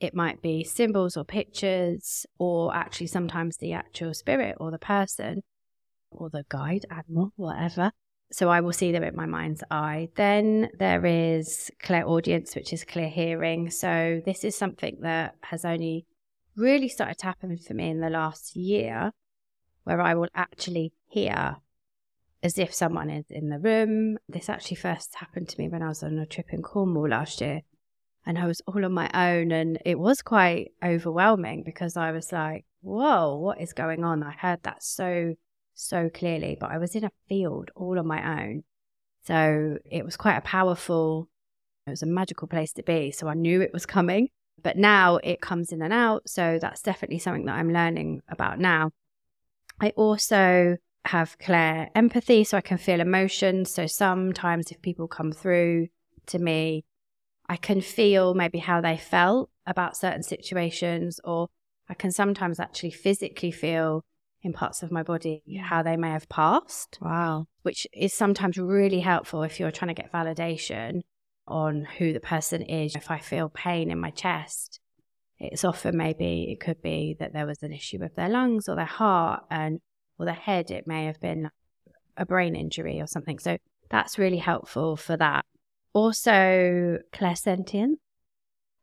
[0.00, 5.42] It might be symbols or pictures, or actually sometimes the actual spirit or the person
[6.10, 7.90] or the guide, animal, whatever.
[8.30, 10.10] So I will see them in my mind's eye.
[10.14, 13.70] Then there is clairaudience, which is clear hearing.
[13.70, 16.04] So this is something that has only
[16.54, 19.12] really started to happen for me in the last year,
[19.84, 21.56] where I will actually hear
[22.42, 24.18] as if someone is in the room.
[24.28, 27.40] This actually first happened to me when I was on a trip in Cornwall last
[27.40, 27.62] year.
[28.26, 32.30] And I was all on my own, and it was quite overwhelming because I was
[32.30, 34.22] like, whoa, what is going on?
[34.22, 35.34] I heard that so
[35.78, 38.64] so clearly, but I was in a field all on my own.
[39.24, 41.28] So it was quite a powerful,
[41.86, 43.12] it was a magical place to be.
[43.12, 44.28] So I knew it was coming,
[44.60, 46.28] but now it comes in and out.
[46.28, 48.90] So that's definitely something that I'm learning about now.
[49.80, 50.76] I also
[51.08, 53.70] have clair empathy, so I can feel emotions.
[53.70, 55.88] So sometimes if people come through
[56.26, 56.84] to me,
[57.48, 61.48] I can feel maybe how they felt about certain situations, or
[61.88, 64.04] I can sometimes actually physically feel
[64.42, 67.46] in parts of my body how they may have passed, Wow.
[67.62, 71.02] which is sometimes really helpful if you're trying to get validation
[71.46, 72.94] on who the person is.
[72.94, 74.80] If I feel pain in my chest,
[75.38, 78.76] it's often maybe it could be that there was an issue with their lungs or
[78.76, 79.80] their heart and
[80.18, 80.70] or the head.
[80.70, 81.50] It may have been
[82.16, 83.38] a brain injury or something.
[83.38, 85.44] So that's really helpful for that.
[85.92, 87.94] Also, clairsentient,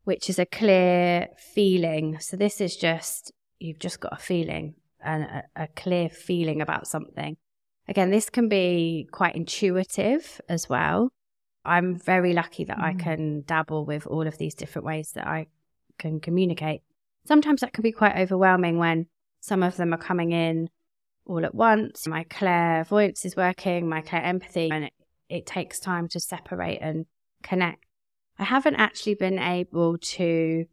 [0.04, 2.20] which is a clear feeling.
[2.20, 6.88] So this is just you've just got a feeling and a, a clear feeling about
[6.88, 7.38] something.
[7.88, 11.12] Again, this can be quite intuitive as well.
[11.64, 13.00] I'm very lucky that I Mm.
[13.00, 15.48] can dabble with all of these different ways that I
[15.98, 16.82] can communicate.
[17.26, 19.08] Sometimes that can be quite overwhelming when
[19.40, 20.70] some of them are coming in
[21.26, 22.08] all at once.
[22.08, 24.94] My clairvoyance is working, my clair empathy, and it,
[25.30, 27.06] it takes time to separate and
[27.44, 27.84] connect.
[28.38, 30.66] I haven't actually been able to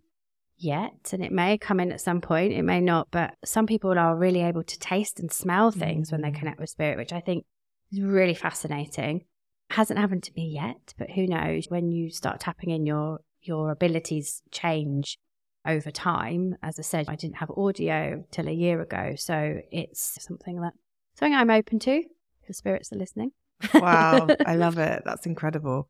[0.56, 3.98] yet, and it may come in at some point, it may not, but some people
[3.98, 6.38] are really able to taste and smell things when they Mm.
[6.38, 7.44] connect with spirit, which I think
[7.90, 9.24] is really fascinating.
[9.70, 11.66] Hasn't happened to me yet, but who knows?
[11.68, 15.18] When you start tapping in, your your abilities change
[15.66, 16.56] over time.
[16.62, 20.72] As I said, I didn't have audio till a year ago, so it's something that
[21.14, 22.02] something I'm open to.
[22.48, 23.32] If spirits are listening,
[23.74, 24.28] Wow.
[24.46, 25.02] I love it.
[25.04, 25.88] That's incredible.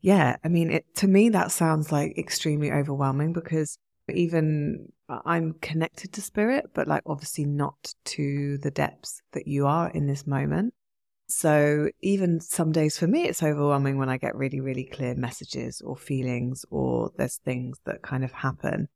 [0.00, 0.36] Yeah.
[0.44, 3.78] I mean, it, to me, that sounds like extremely overwhelming because
[4.08, 9.66] even uh, I'm connected to spirit, but like obviously not to the depths that you
[9.66, 10.74] are in this moment.
[11.30, 15.82] So even some days for me, it's overwhelming when I get really, really clear messages
[15.82, 18.88] or feelings or there's things that kind of happen.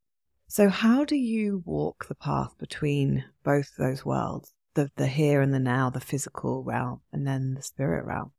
[0.53, 4.53] So how do you walk the path between both those worlds?
[4.75, 8.33] The, the here and the now, the physical realm, and then the spirit realm.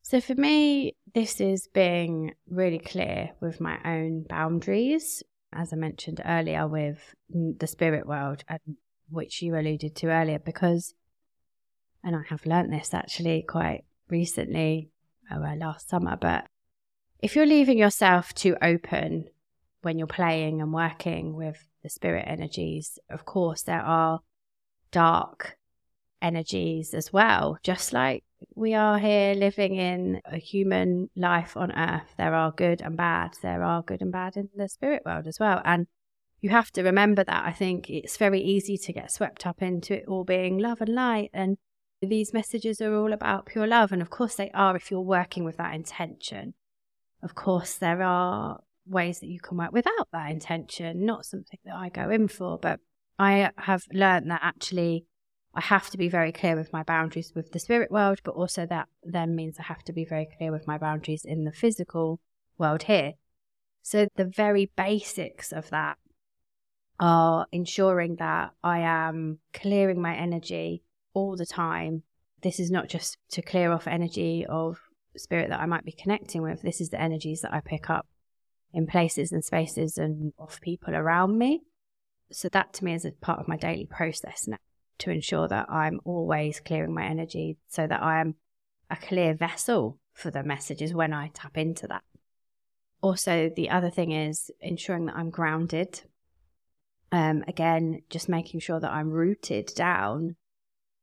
[0.00, 6.22] So for me, this is being really clear with my own boundaries, as I mentioned
[6.24, 8.42] earlier, with the spirit world,
[9.10, 10.94] which you alluded to earlier, because,
[12.02, 14.88] and I have learnt this actually quite recently,
[15.30, 16.46] uh, last summer, but
[17.18, 19.26] if you're leaving yourself too open
[19.82, 24.20] when you're playing and working with the spirit energies, of course, there are
[24.90, 25.56] dark
[26.22, 28.24] energies as well, just like
[28.54, 32.14] we are here living in a human life on earth.
[32.16, 33.32] There are good and bad.
[33.42, 35.60] There are good and bad in the spirit world as well.
[35.64, 35.86] And
[36.40, 37.44] you have to remember that.
[37.46, 40.94] I think it's very easy to get swept up into it all being love and
[40.94, 41.30] light.
[41.32, 41.58] And
[42.00, 43.92] these messages are all about pure love.
[43.92, 46.54] And of course, they are if you're working with that intention.
[47.22, 48.60] Of course, there are
[48.90, 52.58] ways that you can work without that intention, not something that I go in for.
[52.58, 52.80] But
[53.18, 55.06] I have learned that actually
[55.54, 58.66] I have to be very clear with my boundaries with the spirit world, but also
[58.66, 62.20] that then means I have to be very clear with my boundaries in the physical
[62.56, 63.14] world here.
[63.82, 65.96] So, the very basics of that
[67.00, 70.82] are ensuring that I am clearing my energy
[71.14, 72.02] all the time.
[72.42, 74.78] This is not just to clear off energy of
[75.16, 76.62] spirit that I might be connecting with.
[76.62, 78.06] This is the energies that I pick up
[78.72, 81.62] in places and spaces and of people around me.
[82.32, 84.58] So that to me is a part of my daily process now
[84.98, 88.36] to ensure that I'm always clearing my energy so that I am
[88.90, 92.04] a clear vessel for the messages when I tap into that.
[93.02, 96.02] Also, the other thing is ensuring that I'm grounded.
[97.10, 100.36] Um, again, just making sure that I'm rooted down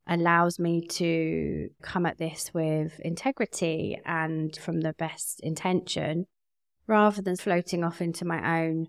[0.07, 6.27] allows me to come at this with integrity and from the best intention
[6.87, 8.87] rather than floating off into my own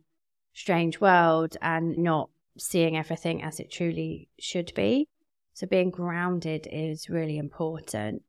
[0.54, 5.08] strange world and not seeing everything as it truly should be.
[5.52, 8.22] So, being grounded is really important.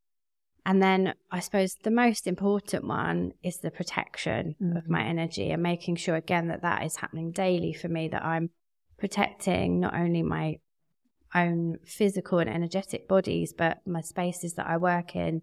[0.65, 4.77] And then I suppose the most important one is the protection mm-hmm.
[4.77, 8.25] of my energy and making sure, again, that that is happening daily for me, that
[8.25, 8.49] I'm
[8.97, 10.59] protecting not only my
[11.33, 15.41] own physical and energetic bodies, but my spaces that I work in,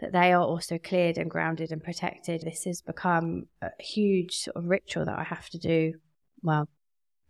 [0.00, 2.42] that they are also cleared and grounded and protected.
[2.42, 5.94] This has become a huge sort of ritual that I have to do.
[6.42, 6.68] Well,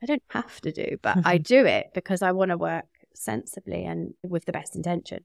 [0.03, 3.85] I don't have to do, but I do it because I want to work sensibly
[3.85, 5.25] and with the best intention.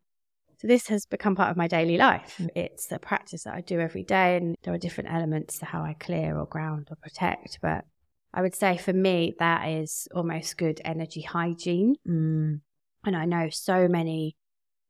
[0.60, 2.36] So this has become part of my daily life.
[2.38, 2.50] Mm.
[2.54, 5.84] It's a practice that I do every day, and there are different elements to how
[5.84, 7.60] I clear or ground or protect.
[7.62, 7.86] But
[8.34, 11.96] I would say for me, that is almost good energy hygiene.
[12.08, 12.60] Mm.
[13.06, 14.36] And I know so many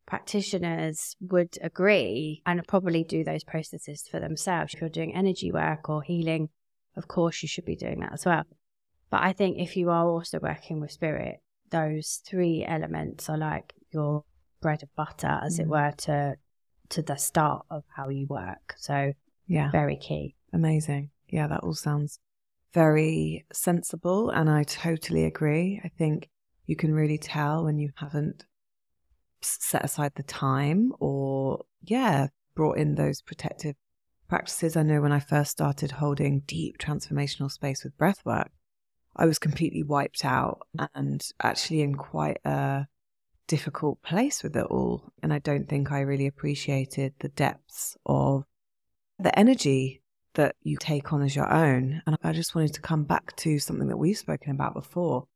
[0.09, 4.73] practitioners would agree and probably do those processes for themselves.
[4.73, 6.49] If you're doing energy work or healing,
[6.97, 8.43] of course, you should be doing that as well.
[9.11, 11.37] But I think if you are also working with spirit,
[11.69, 14.23] those three elements are like your
[14.61, 15.61] bread and butter, as mm.
[15.61, 16.35] it were, to
[16.89, 18.73] to the start of how you work.
[18.77, 19.13] So
[19.45, 20.35] yeah, very key.
[20.51, 21.11] Amazing.
[21.27, 22.19] Yeah, that all sounds
[22.73, 25.79] very sensible, and I totally agree.
[25.83, 26.29] I think
[26.65, 28.43] you can really tell when you haven't
[29.41, 33.75] set aside the time or yeah brought in those protective
[34.27, 34.75] practices.
[34.75, 38.49] I know when I first started holding deep transformational space with breathwork,
[39.15, 42.87] I was completely wiped out and actually in quite a
[43.47, 45.11] difficult place with it all.
[45.21, 48.45] And I don't think I really appreciated the depths of
[49.17, 50.01] the energy
[50.35, 52.01] that you take on as your own.
[52.05, 55.27] And I just wanted to come back to something that we've spoken about before.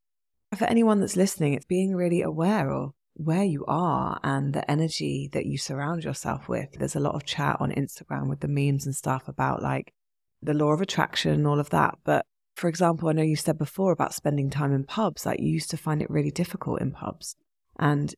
[0.55, 5.29] For anyone that's listening, it's being really aware of where you are and the energy
[5.33, 6.71] that you surround yourself with.
[6.73, 9.93] There's a lot of chat on Instagram with the memes and stuff about like
[10.41, 11.97] the law of attraction and all of that.
[12.03, 15.49] But for example, I know you said before about spending time in pubs, like you
[15.49, 17.35] used to find it really difficult in pubs.
[17.79, 18.13] And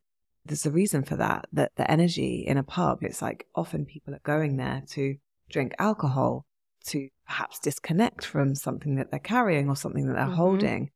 [0.46, 4.14] there's a reason for that, that the energy in a pub, it's like often people
[4.14, 5.16] are going there to
[5.50, 6.46] drink alcohol,
[6.88, 10.36] to perhaps disconnect from something that they're carrying or something that they're mm-hmm.
[10.36, 10.91] holding.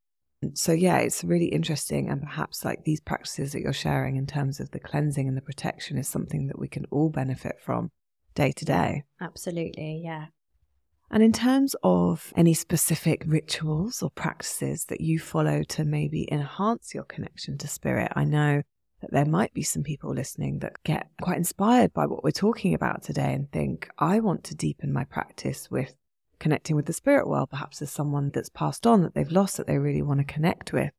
[0.54, 2.10] So, yeah, it's really interesting.
[2.10, 5.42] And perhaps like these practices that you're sharing in terms of the cleansing and the
[5.42, 7.92] protection is something that we can all benefit from
[8.36, 9.04] day to day.
[9.20, 10.02] Absolutely.
[10.04, 10.28] Yeah.
[11.12, 16.94] And in terms of any specific rituals or practices that you follow to maybe enhance
[16.94, 18.62] your connection to spirit, I know
[19.02, 22.74] that there might be some people listening that get quite inspired by what we're talking
[22.74, 25.96] about today and think, I want to deepen my practice with
[26.40, 27.50] connecting with the spirit world.
[27.50, 30.74] Perhaps there's someone that's passed on that they've lost that they really want to connect
[30.74, 30.92] with,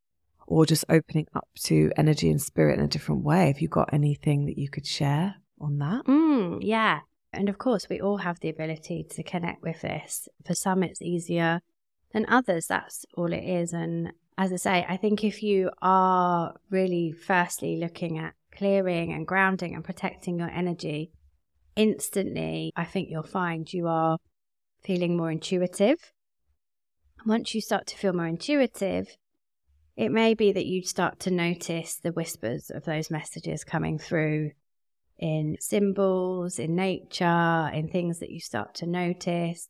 [0.46, 3.46] or just opening up to energy and spirit in a different way.
[3.48, 6.04] Have you got anything that you could share on that?
[6.06, 7.00] Mm, yeah.
[7.32, 10.28] And of course, we all have the ability to connect with this.
[10.44, 11.60] For some, it's easier
[12.12, 12.66] than others.
[12.66, 13.72] That's all it is.
[13.72, 19.26] And as I say, I think if you are really firstly looking at clearing and
[19.26, 21.12] grounding and protecting your energy,
[21.76, 24.18] instantly, I think you'll find you are
[24.82, 26.12] feeling more intuitive.
[27.26, 29.16] Once you start to feel more intuitive,
[29.96, 34.52] it may be that you start to notice the whispers of those messages coming through
[35.18, 39.68] in symbols, in nature, in things that you start to notice,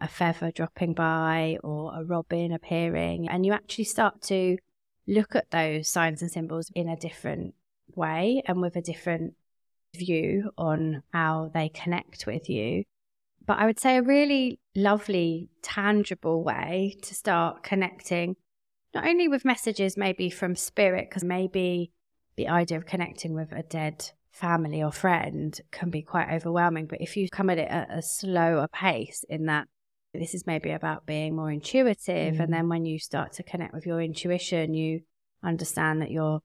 [0.00, 3.28] a feather dropping by or a robin appearing.
[3.28, 4.58] And you actually start to
[5.06, 7.54] look at those signs and symbols in a different
[7.94, 9.34] way and with a different
[9.94, 12.84] view on how they connect with you.
[13.46, 18.36] But I would say a really lovely, tangible way to start connecting,
[18.94, 21.92] not only with messages maybe from spirit, because maybe
[22.36, 26.86] the idea of connecting with a dead family or friend can be quite overwhelming.
[26.86, 29.68] But if you come at it at a slower pace, in that
[30.14, 32.40] this is maybe about being more intuitive, mm.
[32.40, 35.00] and then when you start to connect with your intuition, you
[35.42, 36.40] understand that you're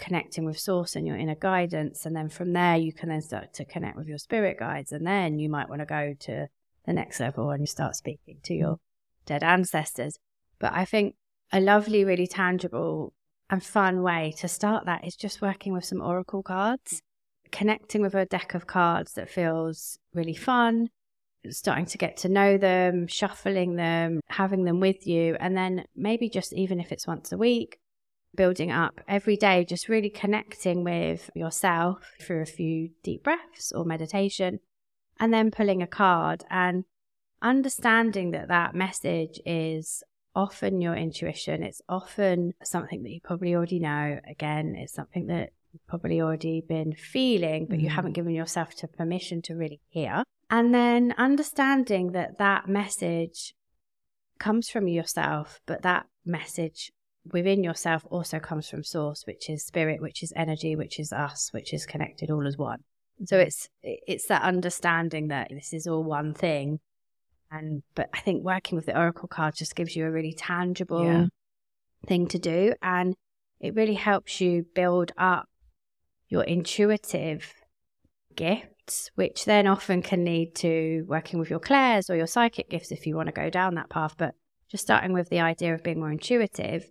[0.00, 3.52] connecting with source and your inner guidance and then from there you can then start
[3.52, 6.48] to connect with your spirit guides and then you might want to go to
[6.86, 8.78] the next level and you start speaking to your
[9.26, 10.18] dead ancestors.
[10.58, 11.14] But I think
[11.52, 13.12] a lovely, really tangible
[13.50, 17.02] and fun way to start that is just working with some oracle cards,
[17.52, 20.88] connecting with a deck of cards that feels really fun,
[21.50, 26.28] starting to get to know them, shuffling them, having them with you, and then maybe
[26.28, 27.78] just even if it's once a week,
[28.34, 33.84] building up every day, just really connecting with yourself through a few deep breaths or
[33.84, 34.60] meditation,
[35.18, 36.84] and then pulling a card and
[37.42, 40.02] understanding that that message is
[40.34, 41.62] often your intuition.
[41.62, 44.20] It's often something that you probably already know.
[44.28, 47.82] Again, it's something that you've probably already been feeling, but mm.
[47.82, 50.22] you haven't given yourself to permission to really hear.
[50.50, 53.54] And then understanding that that message
[54.38, 56.92] comes from yourself, but that message
[57.30, 61.50] within yourself also comes from source, which is spirit, which is energy, which is us,
[61.52, 62.80] which is connected all as one.
[63.24, 63.46] So mm-hmm.
[63.46, 66.80] it's it's that understanding that this is all one thing.
[67.50, 71.04] And but I think working with the oracle card just gives you a really tangible
[71.04, 71.26] yeah.
[72.06, 73.14] thing to do and
[73.60, 75.46] it really helps you build up
[76.28, 77.52] your intuitive
[78.36, 82.92] gifts, which then often can lead to working with your clairs or your psychic gifts
[82.92, 84.14] if you want to go down that path.
[84.16, 84.34] But
[84.70, 86.90] just starting with the idea of being more intuitive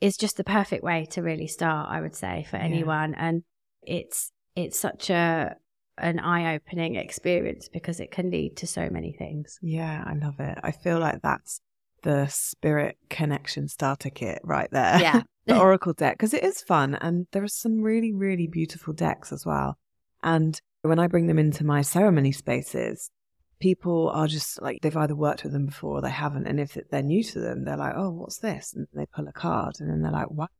[0.00, 3.12] is just the perfect way to really start, I would say, for anyone.
[3.12, 3.28] Yeah.
[3.28, 3.42] And
[3.82, 5.56] it's it's such a
[5.98, 9.58] an eye-opening experience because it can lead to so many things.
[9.62, 10.58] Yeah, I love it.
[10.62, 11.60] I feel like that's
[12.02, 15.00] the spirit connection starter kit right there.
[15.00, 15.22] Yeah.
[15.46, 19.32] the Oracle deck because it is fun and there are some really really beautiful decks
[19.32, 19.78] as well.
[20.22, 23.10] And when I bring them into my ceremony spaces,
[23.60, 26.46] people are just like they've either worked with them before or they haven't.
[26.46, 29.32] And if they're new to them, they're like, "Oh, what's this?" And they pull a
[29.32, 30.50] card, and then they're like, "What?"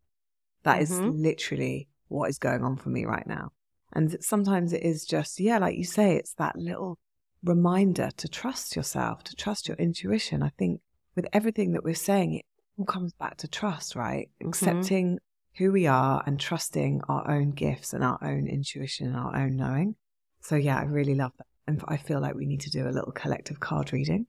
[0.65, 1.09] That mm-hmm.
[1.09, 3.53] is literally what is going on for me right now.
[3.93, 6.99] And sometimes it is just, yeah, like you say, it's that little
[7.43, 10.43] reminder to trust yourself, to trust your intuition.
[10.43, 10.81] I think
[11.15, 12.45] with everything that we're saying, it
[12.77, 14.29] all comes back to trust, right?
[14.41, 14.49] Mm-hmm.
[14.49, 15.19] Accepting
[15.57, 19.57] who we are and trusting our own gifts and our own intuition and our own
[19.57, 19.97] knowing.
[20.43, 21.47] So, yeah, I really love that.
[21.67, 24.27] And I feel like we need to do a little collective card reading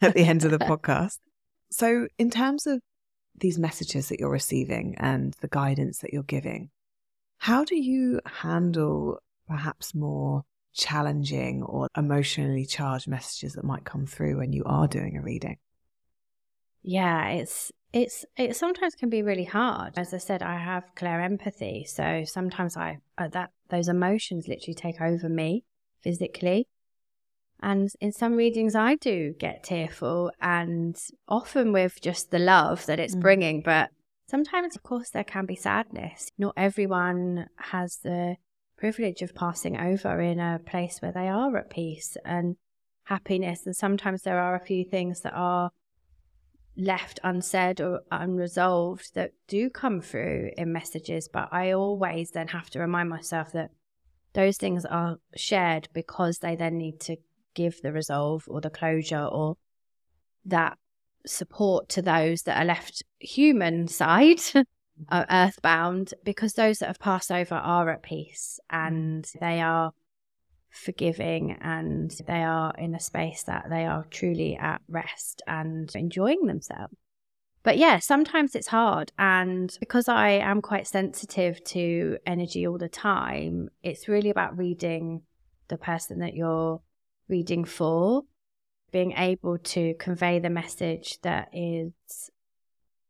[0.00, 1.18] at the end of the podcast.
[1.70, 2.80] So, in terms of
[3.36, 6.70] these messages that you're receiving and the guidance that you're giving,
[7.38, 14.38] how do you handle perhaps more challenging or emotionally charged messages that might come through
[14.38, 15.58] when you are doing a reading?
[16.82, 19.94] Yeah, it's it's it sometimes can be really hard.
[19.96, 24.74] As I said, I have clair empathy, so sometimes I uh, that those emotions literally
[24.74, 25.64] take over me
[26.04, 26.68] physically.
[27.60, 30.96] And in some readings, I do get tearful, and
[31.26, 33.20] often with just the love that it's mm.
[33.20, 33.62] bringing.
[33.62, 33.88] But
[34.28, 36.28] sometimes, of course, there can be sadness.
[36.36, 38.36] Not everyone has the
[38.76, 42.56] privilege of passing over in a place where they are at peace and
[43.04, 43.64] happiness.
[43.64, 45.70] And sometimes there are a few things that are
[46.76, 51.28] left unsaid or unresolved that do come through in messages.
[51.32, 53.70] But I always then have to remind myself that
[54.34, 57.16] those things are shared because they then need to
[57.54, 59.56] give the resolve or the closure or
[60.44, 60.76] that
[61.26, 64.40] support to those that are left human side,
[65.08, 69.92] uh, earthbound, because those that have passed over are at peace and they are
[70.70, 76.46] forgiving and they are in a space that they are truly at rest and enjoying
[76.46, 76.94] themselves.
[77.64, 79.10] But yeah, sometimes it's hard.
[79.18, 85.22] And because I am quite sensitive to energy all the time, it's really about reading
[85.68, 86.82] the person that you're
[87.28, 88.24] reading for,
[88.92, 92.30] being able to convey the message that is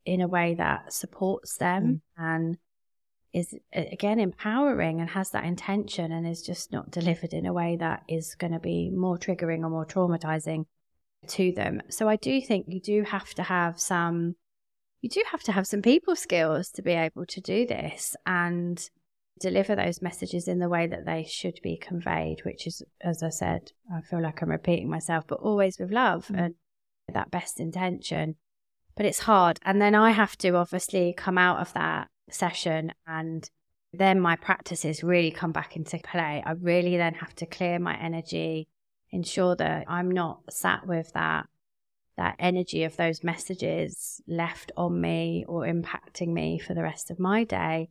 [0.06, 2.24] in a way that supports them mm.
[2.24, 2.58] and
[3.32, 7.76] is again empowering and has that intention and is just not delivered in a way
[7.76, 10.64] that is going to be more triggering or more traumatizing
[11.26, 11.82] to them.
[11.88, 14.36] So I do think you do have to have some
[15.04, 18.88] you do have to have some people skills to be able to do this and
[19.38, 23.28] deliver those messages in the way that they should be conveyed, which is, as I
[23.28, 26.38] said, I feel like I'm repeating myself, but always with love mm.
[26.38, 26.54] and
[27.12, 28.36] that best intention.
[28.96, 29.60] But it's hard.
[29.62, 33.50] And then I have to obviously come out of that session and
[33.92, 36.42] then my practices really come back into play.
[36.46, 38.68] I really then have to clear my energy,
[39.10, 41.44] ensure that I'm not sat with that
[42.16, 47.18] that energy of those messages left on me or impacting me for the rest of
[47.18, 47.88] my day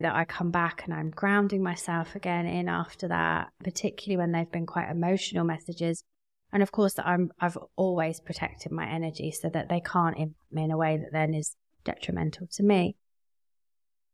[0.00, 4.50] that I come back and I'm grounding myself again in after that, particularly when they've
[4.50, 6.04] been quite emotional messages.
[6.52, 10.52] And of course that I'm I've always protected my energy so that they can't impact
[10.52, 12.96] me in a way that then is detrimental to me.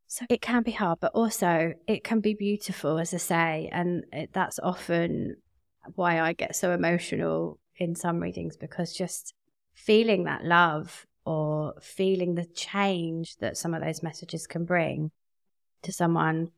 [0.07, 4.05] So it can be hard, but also it can be beautiful, as I say, and
[4.13, 5.37] it, that's often
[5.95, 9.35] why I get so emotional in some readings because just
[9.75, 15.11] feeling that love or feeling the change that some of those messages can bring
[15.83, 16.51] to someone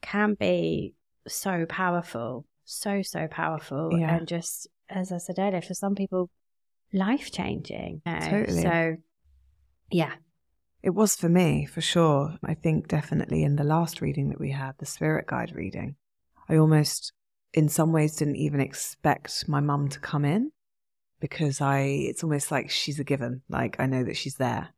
[0.00, 0.94] can be
[1.26, 3.90] so powerful, so, so powerful.
[3.98, 4.16] Yeah.
[4.16, 6.30] And just, as I said earlier, for some people,
[6.92, 8.02] life changing.
[8.04, 8.30] you know?
[8.30, 8.62] Totally.
[8.62, 8.96] So,
[9.90, 10.14] yeah.
[10.82, 12.36] It was for me, for sure.
[12.44, 15.96] I think definitely in the last reading that we had, the spirit guide reading,
[16.48, 17.12] I almost,
[17.54, 20.50] in some ways, didn't even expect my mum to come in
[21.22, 21.78] because I,
[22.10, 23.42] it's almost like she's a given.
[23.48, 24.70] Like I know that she's there.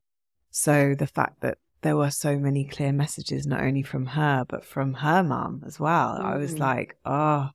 [0.50, 4.62] So the fact that there were so many clear messages, not only from her, but
[4.62, 6.60] from her mum as well, I was Mhm.
[6.60, 7.48] like, oh,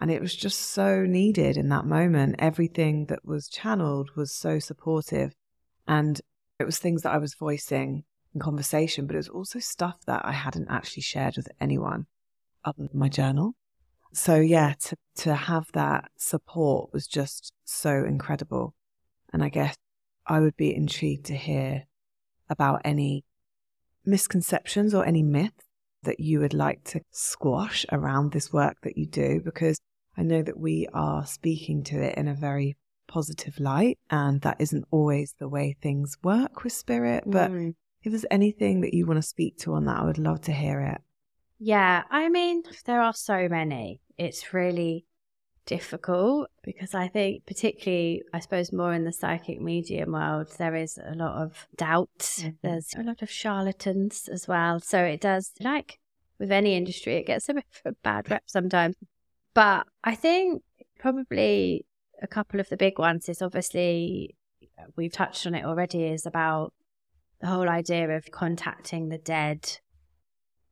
[0.00, 2.36] and it was just so needed in that moment.
[2.38, 5.34] Everything that was channeled was so supportive.
[5.88, 6.20] And
[6.60, 10.24] it was things that I was voicing in conversation, but it was also stuff that
[10.24, 12.06] I hadn't actually shared with anyone
[12.64, 13.56] other than my journal.
[14.12, 18.74] So yeah, to to have that support was just so incredible.
[19.32, 19.76] And I guess
[20.26, 21.84] I would be intrigued to hear
[22.48, 23.24] about any
[24.04, 25.64] misconceptions or any myths
[26.02, 29.78] that you would like to squash around this work that you do because
[30.16, 34.56] I know that we are speaking to it in a very positive light and that
[34.60, 37.74] isn't always the way things work with spirit but Mm.
[38.02, 40.52] if there's anything that you want to speak to on that I would love to
[40.52, 41.00] hear it
[41.62, 44.00] Yeah, I mean, there are so many.
[44.16, 45.04] It's really
[45.66, 50.98] difficult because I think, particularly, I suppose, more in the psychic medium world, there is
[50.98, 52.18] a lot of doubt.
[52.18, 52.56] Mhm.
[52.62, 54.80] There's a lot of charlatans as well.
[54.80, 56.00] So it does, like
[56.38, 58.96] with any industry, it gets a bit of a bad rep sometimes.
[59.52, 60.62] But I think
[60.98, 61.84] probably
[62.22, 64.34] a couple of the big ones is obviously,
[64.96, 66.72] we've touched on it already, is about
[67.42, 69.78] the whole idea of contacting the dead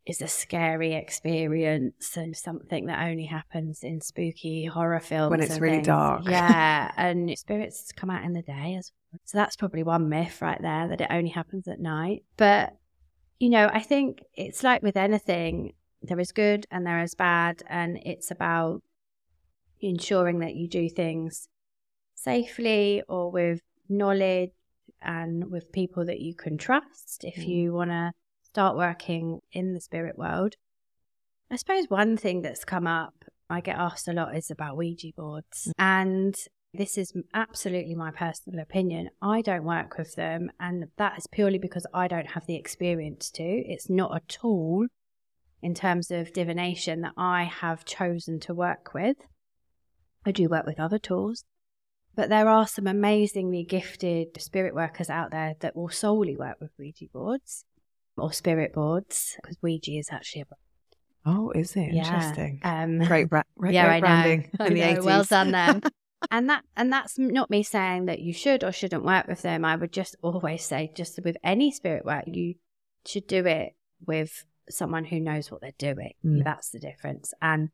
[0.09, 5.61] is a scary experience and something that only happens in spooky horror films When it's
[5.61, 5.87] really things.
[5.87, 6.25] dark.
[6.27, 9.21] Yeah, and spirits come out in the day as well.
[9.25, 12.25] So that's probably one myth right there that it only happens at night.
[12.37, 12.77] But
[13.39, 17.63] you know, I think it's like with anything, there is good and there is bad,
[17.69, 18.83] and it's about
[19.81, 21.49] ensuring that you do things
[22.15, 24.51] safely or with knowledge
[25.03, 27.47] and with people that you can trust if Mm.
[27.47, 28.13] you want to
[28.59, 30.57] start working in the spirit world.
[31.49, 35.13] I suppose one thing that's come up, I get asked a lot, is about Ouija
[35.17, 35.69] boards.
[35.69, 35.73] Mm.
[35.79, 36.35] And
[36.75, 39.11] this is absolutely my personal opinion.
[39.23, 43.31] I don't work with them, and that is purely because I don't have the experience
[43.31, 43.45] to.
[43.45, 44.89] It's not a tool
[45.63, 49.19] in terms of divination that I have chosen to work with.
[50.27, 51.45] I do work with other tools,
[52.17, 56.73] but there are some amazingly gifted spirit workers out there that will solely work with
[56.77, 57.65] Ouija boards
[58.21, 60.47] or spirit boards because Ouija is actually a
[61.27, 62.05] oh is it Yeah.
[62.07, 64.67] interesting um, great, bra- great, yeah, great I branding know.
[64.67, 65.83] in I the 80s Well done, them.
[66.31, 69.65] and that and that's not me saying that you should or shouldn't work with them.
[69.65, 72.55] I would just always say, just with any spirit work, you
[73.07, 73.75] should do it
[74.07, 76.13] with someone who knows what they're doing.
[76.25, 76.45] Mm.
[76.45, 77.33] That's the difference.
[77.41, 77.71] And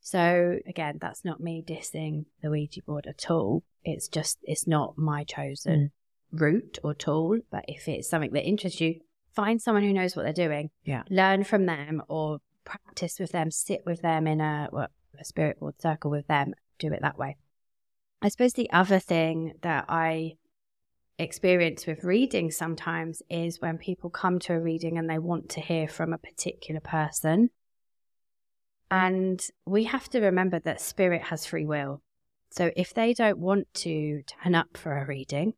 [0.00, 3.62] so again, that's not me dissing the Ouija board at all.
[3.84, 5.90] It's just it's not my chosen
[6.32, 7.40] route or tool.
[7.50, 9.00] But if it's something that interests you,
[9.34, 10.70] find someone who knows what they're doing.
[10.84, 11.02] Yeah.
[11.08, 15.60] Learn from them or practice with them, sit with them in a, well, a spirit
[15.60, 17.36] board circle with them, do it that way.
[18.22, 20.34] I suppose the other thing that I
[21.18, 25.60] experience with reading sometimes is when people come to a reading and they want to
[25.60, 27.50] hear from a particular person.
[28.90, 32.02] And we have to remember that spirit has free will.
[32.50, 35.54] So if they don't want to turn up for a reading,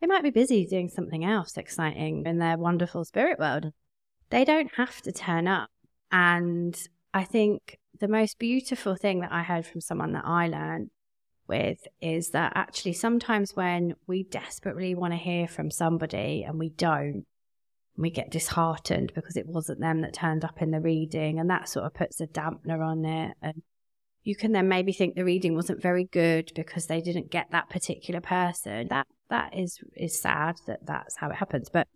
[0.00, 3.72] they might be busy doing something else exciting in their wonderful spirit world.
[4.30, 5.70] They don't have to turn up.
[6.12, 6.78] And
[7.12, 10.90] I think the most beautiful thing that I heard from someone that I learned
[11.48, 16.68] with is that actually sometimes when we desperately want to hear from somebody and we
[16.68, 17.24] don't,
[17.96, 21.68] we get disheartened because it wasn't them that turned up in the reading and that
[21.68, 23.62] sort of puts a dampener on it and
[24.28, 27.70] you can then maybe think the reading wasn't very good because they didn't get that
[27.70, 31.88] particular person that that is is sad that that's how it happens but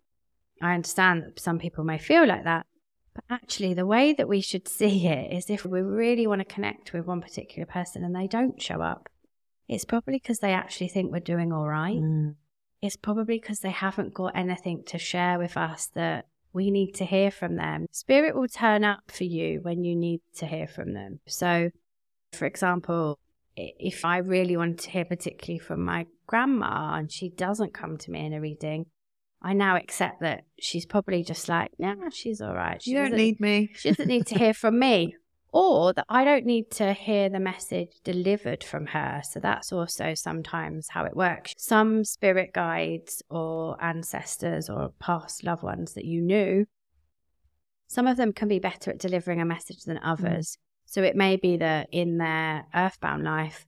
[0.61, 2.65] i understand that some people may feel like that
[3.13, 6.55] but actually the way that we should see it is if we really want to
[6.55, 9.09] connect with one particular person and they don't show up
[9.69, 12.35] it's probably because they actually think we're doing all right Mm.
[12.81, 17.05] it's probably because they haven't got anything to share with us that we need to
[17.05, 17.87] hear from them.
[17.91, 21.19] Spirit will turn up for you when you need to hear from them.
[21.25, 21.71] So,
[22.35, 23.19] for example,
[23.55, 28.11] if I really wanted to hear particularly from my grandma and she doesn't come to
[28.11, 28.87] me in a reading,
[29.41, 32.81] I now accept that she's probably just like, yeah, she's all right.
[32.81, 35.15] She you don't doesn't- need me she doesn't need to hear from me.
[35.51, 39.21] or that I don't need to hear the message delivered from her.
[39.23, 41.53] So that's also sometimes how it works.
[41.57, 46.65] Some spirit guides or ancestors or past loved ones that you knew,
[47.87, 50.01] some of them can be better at delivering a message than mm.
[50.03, 50.57] others.
[50.57, 50.57] Mm.
[50.93, 53.65] So it may be that in their earthbound life,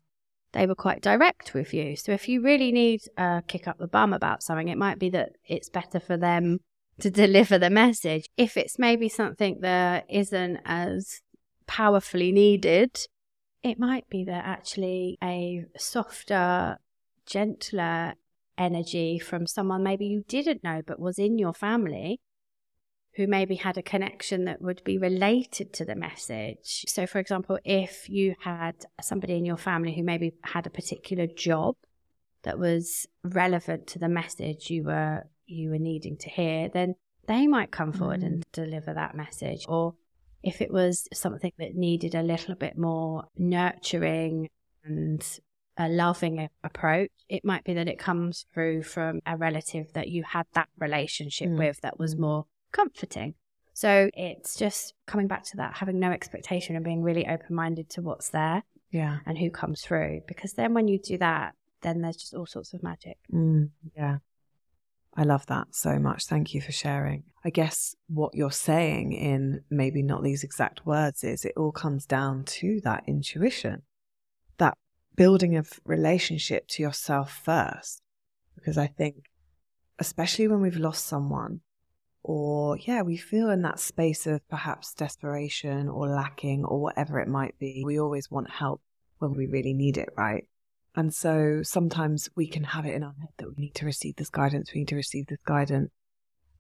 [0.52, 1.96] they were quite direct with you.
[1.96, 5.10] So if you really need a kick up the bum about something, it might be
[5.10, 6.60] that it's better for them
[7.00, 8.30] to deliver the message.
[8.38, 11.22] If it's maybe something that isn't as
[11.66, 12.96] powerfully needed,
[13.64, 16.78] it might be that actually a softer,
[17.26, 18.14] gentler
[18.56, 22.22] energy from someone maybe you didn't know but was in your family
[23.16, 26.84] who maybe had a connection that would be related to the message.
[26.88, 31.26] So, for example, if you had somebody in your family who maybe had a particular
[31.26, 31.76] job
[32.44, 36.96] that was relevant to the message you were you were needing to hear, then
[37.28, 38.26] they might come forward mm.
[38.26, 39.66] and deliver that message.
[39.68, 39.96] Or
[40.44, 44.50] if it was something that needed a little bit more nurturing
[44.84, 45.24] and
[45.78, 50.24] a loving approach, it might be that it comes through from a relative that you
[50.24, 51.58] had that relationship mm.
[51.58, 52.46] with that was more
[52.76, 53.36] comforting.
[53.74, 57.90] So it's just coming back to that, having no expectation and being really open minded
[57.92, 58.64] to what's there.
[58.92, 59.18] Yeah.
[59.26, 60.22] And who comes through.
[60.28, 63.18] Because then when you do that, then there's just all sorts of magic.
[63.34, 64.20] Mm, yeah.
[65.18, 66.26] I love that so much.
[66.26, 67.24] Thank you for sharing.
[67.44, 72.06] I guess what you're saying in maybe not these exact words is it all comes
[72.06, 73.84] down to that intuition,
[74.58, 74.78] that
[75.16, 78.02] building of relationship to yourself first.
[78.56, 79.26] Because I think,
[80.00, 81.62] especially when we've lost someone,
[82.28, 87.28] or yeah, we feel in that space of perhaps desperation or lacking or whatever it
[87.28, 88.82] might be, we always want help
[89.20, 90.48] when we really need it, right?
[90.96, 94.16] And so sometimes we can have it in our head that we need to receive
[94.16, 95.92] this guidance, we need to receive this guidance.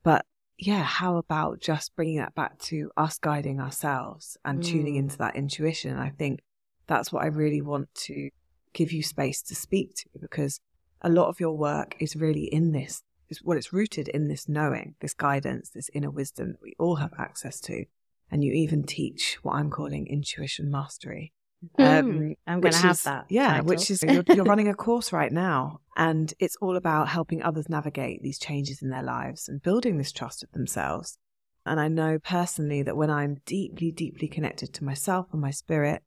[0.03, 0.23] But
[0.59, 4.65] yeah, how about just bringing that back to us guiding ourselves and mm.
[4.65, 5.97] tuning into that intuition?
[5.97, 6.41] I think
[6.85, 8.29] that's what I really want to
[8.73, 10.59] give you space to speak to because
[11.01, 13.01] a lot of your work is really in this.
[13.29, 16.97] It's, well, it's rooted in this knowing, this guidance, this inner wisdom that we all
[16.97, 17.85] have access to.
[18.31, 21.33] And you even teach what I'm calling intuition mastery.
[21.79, 23.25] Mm, um, I'm going to have that.
[23.29, 23.65] Yeah, title.
[23.65, 27.69] which is you're, you're running a course right now, and it's all about helping others
[27.69, 31.17] navigate these changes in their lives and building this trust of themselves.
[31.65, 36.03] And I know personally that when I'm deeply, deeply connected to myself and my spirit,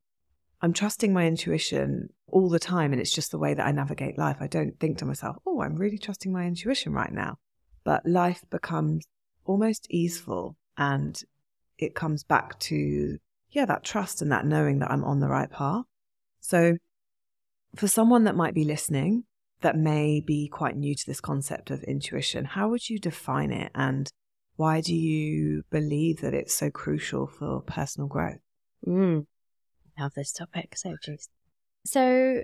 [0.60, 2.92] I'm trusting my intuition all the time.
[2.92, 4.38] And it's just the way that I navigate life.
[4.40, 7.36] I don't think to myself, oh, I'm really trusting my intuition right now.
[7.84, 9.06] But life becomes
[9.44, 11.20] almost easeful and
[11.78, 13.18] it comes back to
[13.50, 15.84] yeah, that trust and that knowing that I'm on the right path.
[16.40, 16.76] So,
[17.76, 19.24] for someone that might be listening
[19.60, 23.72] that may be quite new to this concept of intuition, how would you define it
[23.74, 24.10] and
[24.56, 28.40] why do you believe that it's so crucial for personal growth?
[28.86, 29.26] Mm.
[29.98, 30.76] Love this topic.
[30.76, 31.28] So, geez.
[31.84, 32.42] So,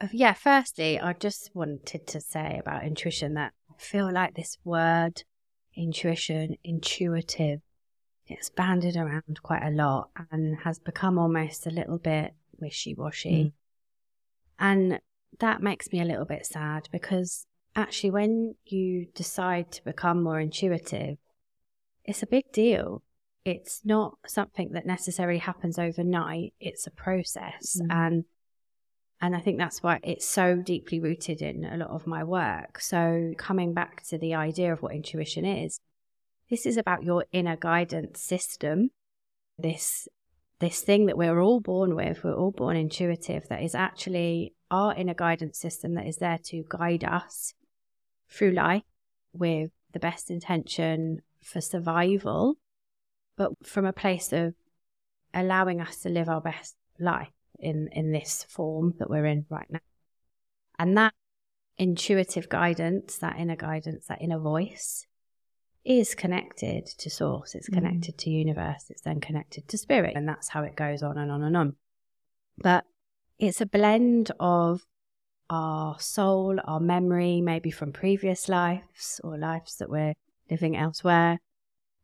[0.00, 4.58] uh, yeah, firstly, I just wanted to say about intuition that I feel like this
[4.64, 5.22] word,
[5.74, 7.60] intuition, intuitive,
[8.30, 13.30] it's banded around quite a lot and has become almost a little bit wishy washy.
[13.30, 13.52] Mm.
[14.58, 15.00] And
[15.40, 20.38] that makes me a little bit sad because actually, when you decide to become more
[20.38, 21.18] intuitive,
[22.04, 23.02] it's a big deal.
[23.44, 26.52] It's not something that necessarily happens overnight.
[26.60, 27.80] It's a process.
[27.80, 27.86] Mm.
[27.90, 28.24] And
[29.22, 32.80] and I think that's why it's so deeply rooted in a lot of my work.
[32.80, 35.78] So coming back to the idea of what intuition is,
[36.48, 38.90] this is about your inner guidance system.
[39.58, 40.08] This
[40.58, 44.94] this thing that we're all born with, we're all born intuitive, that is actually our
[44.94, 47.54] inner guidance system that is there to guide us
[48.28, 48.82] through life
[49.32, 52.56] with the best intention for survival,
[53.36, 54.54] but from a place of
[55.32, 59.70] allowing us to live our best life in, in this form that we're in right
[59.70, 59.80] now.
[60.78, 61.14] And that
[61.78, 65.06] intuitive guidance, that inner guidance, that inner voice
[65.84, 67.74] is connected to source, it's mm.
[67.74, 68.18] connected mm.
[68.18, 71.42] to universe, it's then connected to spirit, and that's how it goes on and on
[71.42, 71.76] and on.
[72.58, 72.84] But
[73.38, 74.84] it's a blend of
[75.48, 80.14] our soul, our memory, maybe from previous lives or lives that we're
[80.50, 81.38] living elsewhere.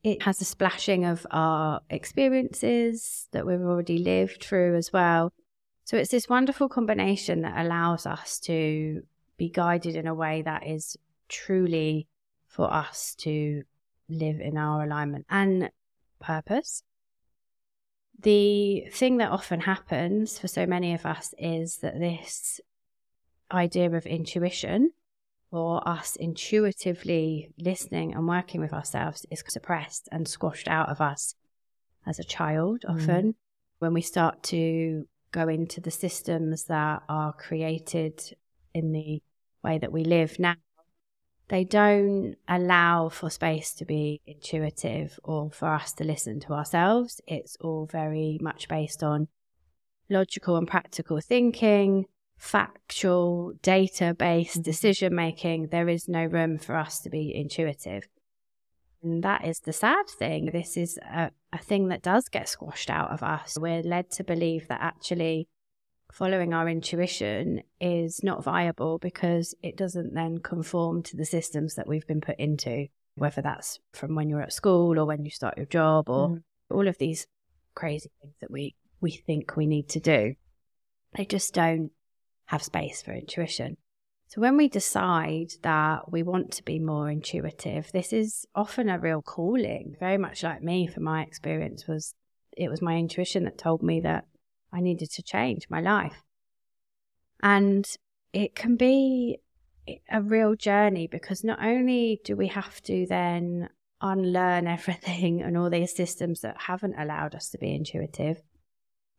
[0.06, 5.32] It has a splashing of our experiences that we've already lived through as well.
[5.82, 9.02] So it's this wonderful combination that allows us to
[9.36, 10.96] be guided in a way that is
[11.28, 12.06] truly
[12.46, 13.64] for us to
[14.08, 15.72] live in our alignment and
[16.20, 16.84] purpose.
[18.16, 22.60] The thing that often happens for so many of us is that this
[23.50, 24.92] idea of intuition
[25.56, 31.34] or us intuitively listening and working with ourselves is suppressed and squashed out of us
[32.06, 32.94] as a child mm.
[32.94, 33.32] often.
[33.32, 33.34] Mm.
[33.78, 38.22] when we start to go into the systems that are created
[38.72, 39.22] in the
[39.62, 40.54] way that we live now,
[41.48, 47.20] they don't allow for space to be intuitive or for us to listen to ourselves.
[47.26, 49.28] It's all very much based on
[50.10, 52.06] logical and practical thinking,
[52.36, 54.62] factual, data based mm-hmm.
[54.62, 55.68] decision making.
[55.68, 58.08] There is no room for us to be intuitive.
[59.02, 60.50] And that is the sad thing.
[60.52, 63.56] This is a, a thing that does get squashed out of us.
[63.58, 65.48] We're led to believe that actually
[66.12, 71.86] following our intuition is not viable because it doesn't then conform to the systems that
[71.86, 75.56] we've been put into, whether that's from when you're at school or when you start
[75.56, 76.42] your job or mm.
[76.70, 77.26] all of these
[77.74, 80.34] crazy things that we, we think we need to do.
[81.14, 81.90] They just don't
[82.46, 83.76] have space for intuition.
[84.28, 88.98] So when we decide that we want to be more intuitive, this is often a
[88.98, 89.94] real calling.
[90.00, 92.14] Very much like me, from my experience, was
[92.56, 94.24] it was my intuition that told me that
[94.72, 96.22] I needed to change my life.
[97.42, 97.86] And
[98.32, 99.38] it can be
[100.10, 103.68] a real journey because not only do we have to then
[104.00, 108.42] unlearn everything and all these systems that haven't allowed us to be intuitive,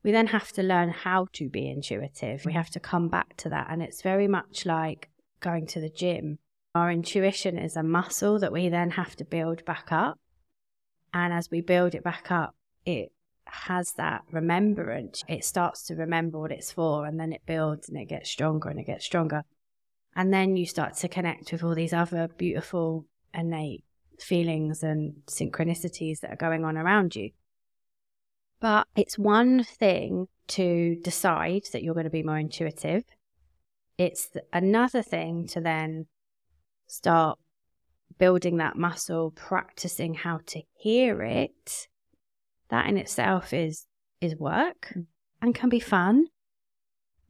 [0.03, 2.45] we then have to learn how to be intuitive.
[2.45, 3.67] We have to come back to that.
[3.69, 6.39] And it's very much like going to the gym.
[6.75, 10.19] Our intuition is a muscle that we then have to build back up.
[11.13, 13.11] And as we build it back up, it
[13.45, 17.97] has that remembrance, it starts to remember what it's for, and then it builds and
[17.97, 19.43] it gets stronger and it gets stronger.
[20.15, 23.83] And then you start to connect with all these other beautiful, innate
[24.19, 27.31] feelings and synchronicities that are going on around you.
[28.59, 33.03] But it's one thing to decide that you're going to be more intuitive.
[33.97, 36.07] It's another thing to then
[36.87, 37.37] start
[38.17, 41.87] building that muscle, practicing how to hear it
[42.69, 43.85] that in itself is
[44.19, 45.05] is work mm.
[45.41, 46.27] and can be fun.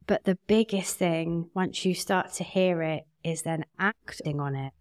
[0.06, 4.72] But the biggest thing once you start to hear it is then acting on it.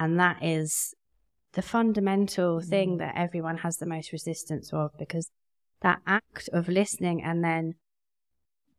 [0.00, 0.94] And that is
[1.52, 2.98] the fundamental thing mm.
[2.98, 5.30] that everyone has the most resistance of because
[5.80, 7.74] that act of listening and then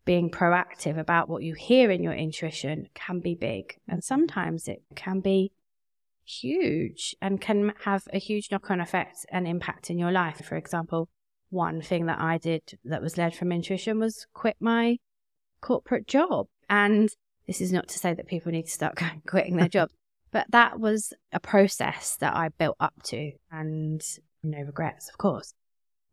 [0.06, 3.78] being proactive about what you hear in your intuition can be big.
[3.88, 5.52] And sometimes it can be
[6.26, 10.44] huge and can have a huge knock on effect and impact in your life.
[10.46, 11.10] For example,
[11.50, 14.98] one thing that I did that was led from intuition was quit my
[15.62, 16.48] corporate job.
[16.70, 17.10] And
[17.48, 19.94] this is not to say that people need to start quitting their jobs,
[20.32, 24.02] but that was a process that I built up to and
[24.44, 25.54] no regrets, of course.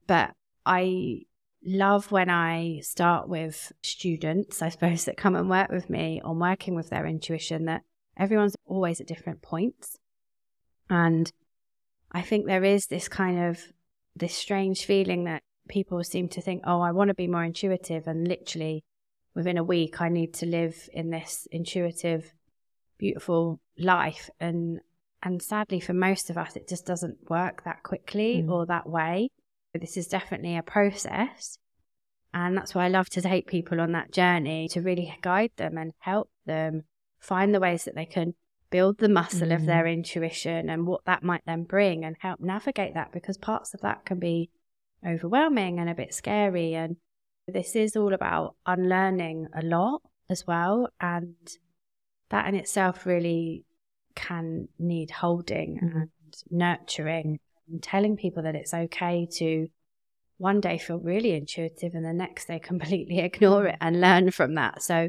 [0.07, 0.32] But
[0.66, 1.20] I
[1.64, 6.38] love when I start with students, I suppose, that come and work with me on
[6.38, 7.82] working with their intuition that
[8.16, 9.98] everyone's always at different points.
[10.90, 11.30] And
[12.12, 13.60] I think there is this kind of
[14.14, 18.06] this strange feeling that people seem to think, oh, I want to be more intuitive.
[18.06, 18.84] And literally
[19.34, 22.32] within a week, I need to live in this intuitive,
[22.98, 24.30] beautiful life.
[24.40, 24.80] And,
[25.22, 28.50] and sadly, for most of us, it just doesn't work that quickly mm.
[28.50, 29.30] or that way.
[29.79, 31.59] This is definitely a process.
[32.35, 35.79] And that's why I love to take people on that journey to really guide them
[35.79, 36.83] and help them
[37.18, 38.35] find the ways that they can
[38.70, 39.55] build the muscle mm.
[39.55, 39.93] of their mm.
[39.95, 44.05] intuition and what that might then bring and help navigate that because parts of that
[44.05, 44.51] can be
[45.07, 46.74] overwhelming and a bit scary.
[46.74, 46.97] And
[47.47, 50.89] this is all about unlearning a lot as well.
[51.01, 51.37] And
[52.31, 53.64] that in itself really
[54.14, 55.95] can need holding mm.
[56.03, 56.11] and
[56.51, 59.68] nurturing and telling people that it's okay to
[60.38, 64.54] one day feel really intuitive and the next day completely ignore it and learn from
[64.54, 64.82] that.
[64.82, 65.08] So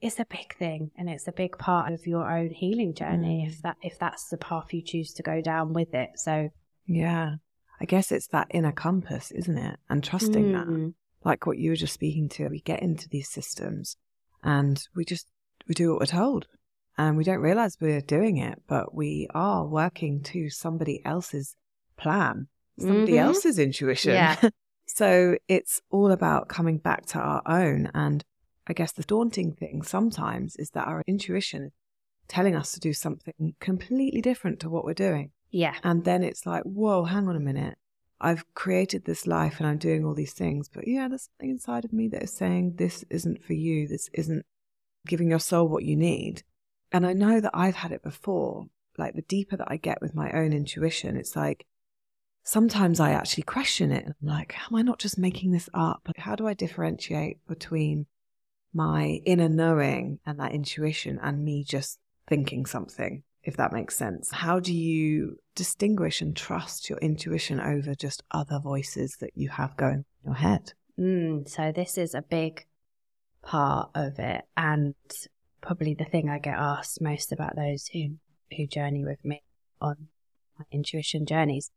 [0.00, 3.50] it's a big thing and it's a big part of your own healing journey mm.
[3.50, 6.48] if that if that's the path you choose to go down with it so
[6.86, 7.34] yeah
[7.80, 10.52] i guess it's that inner compass isn't it and trusting mm.
[10.52, 13.96] that like what you were just speaking to we get into these systems
[14.42, 15.26] and we just
[15.68, 16.46] we do what we're told
[16.96, 21.54] and we don't realize we're doing it but we are working to somebody else's
[22.00, 22.48] plan
[22.78, 23.26] somebody mm-hmm.
[23.26, 24.40] else's intuition yeah.
[24.86, 28.24] so it's all about coming back to our own and
[28.66, 31.72] I guess the daunting thing sometimes is that our intuition is
[32.28, 35.32] telling us to do something completely different to what we're doing.
[35.50, 35.74] Yeah.
[35.82, 37.76] And then it's like, whoa, hang on a minute.
[38.20, 41.84] I've created this life and I'm doing all these things, but yeah, there's something inside
[41.84, 43.88] of me that is saying this isn't for you.
[43.88, 44.46] This isn't
[45.04, 46.44] giving your soul what you need.
[46.92, 48.66] And I know that I've had it before.
[48.96, 51.66] Like the deeper that I get with my own intuition, it's like
[52.50, 54.04] sometimes I actually question it.
[54.06, 56.08] I'm like, am I not just making this up?
[56.16, 58.06] How do I differentiate between
[58.74, 64.30] my inner knowing and that intuition and me just thinking something, if that makes sense.
[64.32, 69.76] How do you distinguish and trust your intuition over just other voices that you have
[69.76, 70.72] going in your head?
[70.98, 72.66] Mm, so this is a big
[73.42, 74.94] part of it, and
[75.60, 78.16] probably the thing I get asked most about those who
[78.56, 79.42] who journey with me
[79.80, 80.08] on
[80.58, 81.70] my intuition journeys.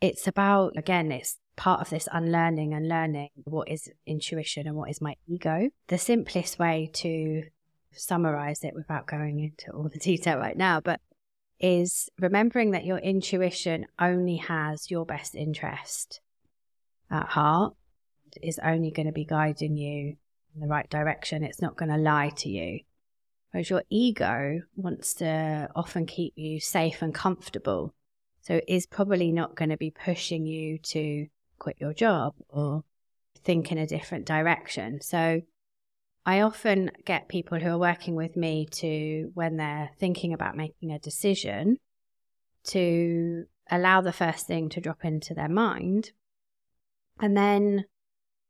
[0.00, 4.90] It's about again, it's part of this unlearning and learning what is intuition and what
[4.90, 5.68] is my ego.
[5.88, 7.42] The simplest way to
[7.92, 11.00] summarize it without going into all the detail right now, but
[11.58, 16.20] is remembering that your intuition only has your best interest
[17.10, 17.74] at heart,
[18.42, 20.16] is only going to be guiding you
[20.54, 21.44] in the right direction.
[21.44, 22.80] It's not going to lie to you.
[23.50, 27.94] Whereas your ego wants to often keep you safe and comfortable.
[28.42, 31.26] So it's probably not going to be pushing you to
[31.58, 32.84] quit your job or
[33.44, 35.00] think in a different direction.
[35.00, 35.42] So
[36.26, 40.92] I often get people who are working with me to, when they're thinking about making
[40.92, 41.78] a decision,
[42.64, 46.10] to allow the first thing to drop into their mind
[47.18, 47.84] and then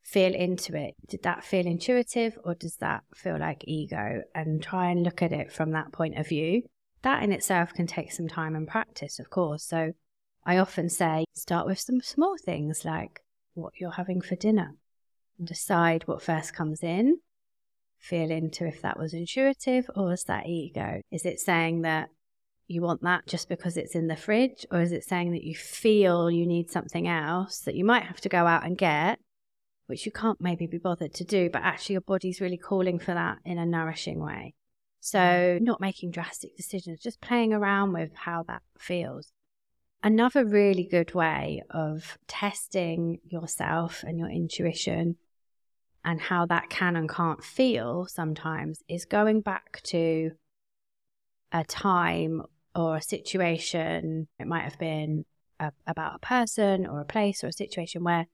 [0.03, 0.95] feel into it.
[1.09, 4.23] Did that feel intuitive or does that feel like ego?
[4.35, 6.63] And try and look at it from that point of view.
[7.03, 9.65] That in itself can take some time and practice, of course.
[9.65, 9.93] So
[10.45, 13.21] I often say start with some small things like
[13.55, 14.77] what you're having for dinner.
[15.39, 17.19] And decide what first comes in.
[17.99, 21.01] Feel into if that was intuitive or is that ego.
[21.11, 22.11] Is it saying that
[22.67, 25.57] you want that just because it's in the fridge, or is it saying that you
[25.57, 29.19] feel you need something else that you might have to go out and get,
[29.87, 33.13] which you can't maybe be bothered to do, but actually your body's really calling for
[33.13, 34.55] that in a nourishing way?
[35.01, 39.33] So, not making drastic decisions, just playing around with how that feels.
[40.03, 45.17] Another really good way of testing yourself and your intuition
[46.05, 50.33] and how that can and can't feel sometimes is going back to
[51.53, 52.43] a time
[52.75, 54.29] or a situation.
[54.39, 55.25] It might have been
[55.59, 58.27] a, about a person or a place or a situation where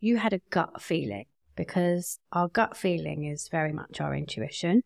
[0.00, 4.82] you had a gut feeling because our gut feeling is very much our intuition.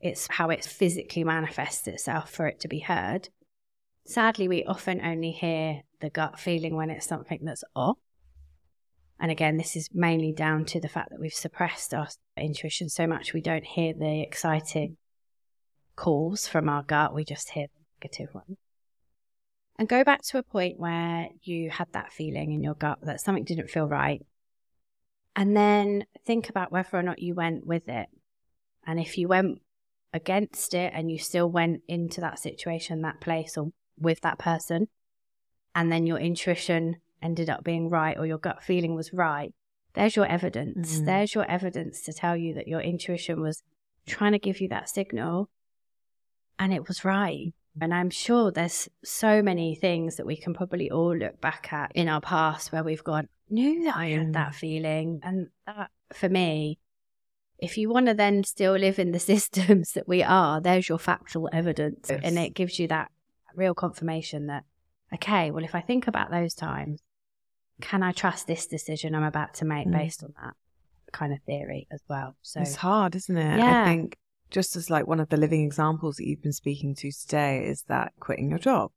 [0.00, 3.28] It's how it physically manifests itself for it to be heard.
[4.06, 7.98] Sadly, we often only hear the gut feeling when it's something that's off.
[9.20, 13.06] And again, this is mainly down to the fact that we've suppressed our intuition so
[13.06, 14.96] much we don't hear the exciting
[15.96, 18.56] calls from our gut, we just hear the negative ones.
[19.78, 23.20] And go back to a point where you had that feeling in your gut that
[23.20, 24.24] something didn't feel right.
[25.36, 28.08] And then think about whether or not you went with it.
[28.86, 29.60] And if you went
[30.18, 34.88] against it and you still went into that situation, that place, or with that person,
[35.74, 39.54] and then your intuition ended up being right or your gut feeling was right,
[39.94, 41.00] there's your evidence.
[41.00, 41.06] Mm.
[41.06, 43.62] There's your evidence to tell you that your intuition was
[44.06, 45.48] trying to give you that signal
[46.58, 47.52] and it was right.
[47.80, 51.92] And I'm sure there's so many things that we can probably all look back at
[51.94, 55.20] in our past where we've gone, knew that I had that feeling.
[55.22, 56.78] And that, for me,
[57.58, 60.98] if you want to then still live in the systems that we are, there's your
[60.98, 62.06] factual evidence.
[62.08, 62.20] Yes.
[62.22, 63.10] And it gives you that
[63.54, 64.64] real confirmation that,
[65.14, 67.00] okay, well, if I think about those times,
[67.80, 69.92] can I trust this decision I'm about to make mm.
[69.92, 70.54] based on that
[71.12, 72.36] kind of theory as well?
[72.42, 73.58] So it's hard, isn't it?
[73.58, 73.82] Yeah.
[73.82, 74.16] I think
[74.50, 77.84] just as like one of the living examples that you've been speaking to today is
[77.88, 78.90] that quitting your job.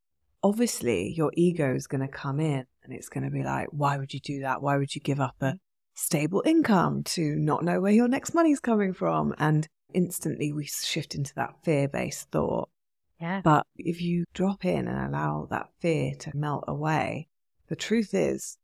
[0.44, 3.98] Obviously, your ego is going to come in and it's going to be like, why
[3.98, 4.62] would you do that?
[4.62, 5.60] Why would you give up a
[6.02, 9.34] stable income to not know where your next money's coming from?
[9.38, 12.70] And instantly we shift into that fear based thought.
[13.20, 13.42] Yeah.
[13.44, 17.28] But if you drop in and allow that fear to melt away,
[17.68, 18.58] the truth is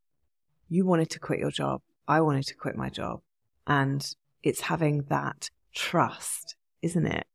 [0.67, 1.81] you wanted to quit your job.
[2.07, 3.21] I wanted to quit my job.
[3.67, 4.05] And
[4.43, 7.27] it's having that trust, isn't it?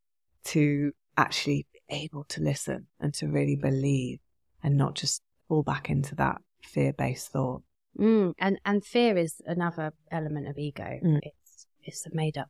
[0.45, 4.19] To actually be able to listen and to really believe
[4.61, 7.61] and not just fall back into that fear based thought.
[7.99, 10.99] Mm, and and fear is another element of ego.
[11.03, 11.19] Mm.
[11.21, 12.49] It's it's a made up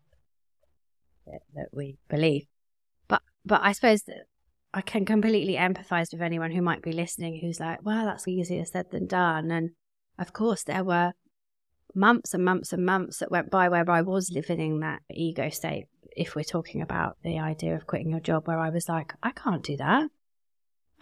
[1.26, 2.46] that, that we believe.
[3.08, 4.26] But but I suppose that
[4.74, 8.66] I can completely empathize with anyone who might be listening who's like, well, that's easier
[8.66, 9.52] said than done.
[9.52, 9.72] And
[10.18, 11.14] of course, there were
[11.94, 15.50] months and months and months that went by where I was living in that ego
[15.50, 15.86] state.
[16.16, 19.32] If we're talking about the idea of quitting your job, where I was like, I
[19.32, 20.10] can't do that.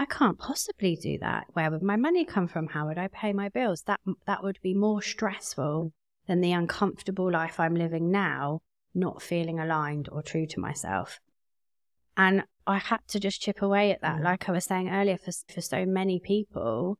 [0.01, 1.45] I can't possibly do that.
[1.53, 2.65] Where would my money come from?
[2.65, 3.83] How would I pay my bills?
[3.83, 5.93] That that would be more stressful
[6.27, 8.61] than the uncomfortable life I'm living now,
[8.95, 11.19] not feeling aligned or true to myself.
[12.17, 14.21] And I had to just chip away at that.
[14.21, 14.23] Mm.
[14.23, 16.97] Like I was saying earlier, for for so many people,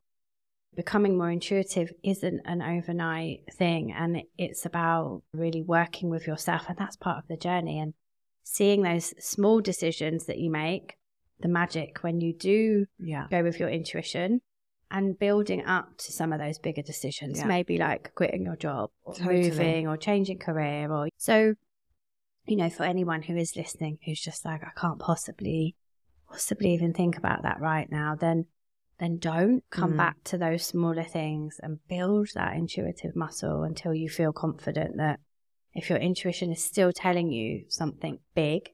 [0.76, 6.78] becoming more intuitive isn't an overnight thing and it's about really working with yourself and
[6.78, 7.94] that's part of the journey and
[8.44, 10.94] seeing those small decisions that you make
[11.42, 13.26] the magic when you do yeah.
[13.30, 14.40] go with your intuition
[14.90, 17.46] and building up to some of those bigger decisions, Yeah.
[17.46, 19.50] maybe like quitting your job or Totally.
[19.50, 21.54] moving or changing career or so
[22.44, 25.76] you know, for anyone who is listening who's just like, I can't possibly
[26.28, 28.46] possibly even think about that right now, then
[28.98, 29.96] then don't come Mm.
[29.96, 35.20] back to those smaller things and build that intuitive muscle until you feel confident that
[35.74, 38.70] if your intuition is still telling you something big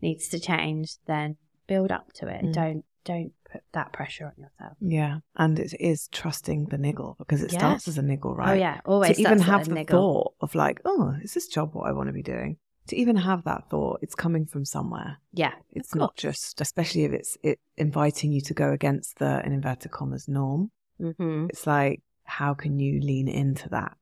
[0.00, 1.36] needs to change, then
[1.72, 2.42] build up to it.
[2.44, 2.52] Mm.
[2.52, 4.76] Don't don't put that pressure on yourself.
[4.80, 5.14] Yeah.
[5.36, 7.58] And it is trusting the niggle because it Yeah.
[7.58, 8.50] starts as a niggle, right?
[8.52, 10.00] Oh yeah, always to even have the niggle.
[10.12, 12.58] thought of like, oh, is this job what I want to be doing?
[12.88, 15.18] To even have that thought, it's coming from somewhere.
[15.32, 19.52] Yeah, It's not just, especially if it's it inviting you to go against the in
[19.52, 20.70] inverted commas norm.
[20.98, 23.96] hmm It's like, how can you lean into that?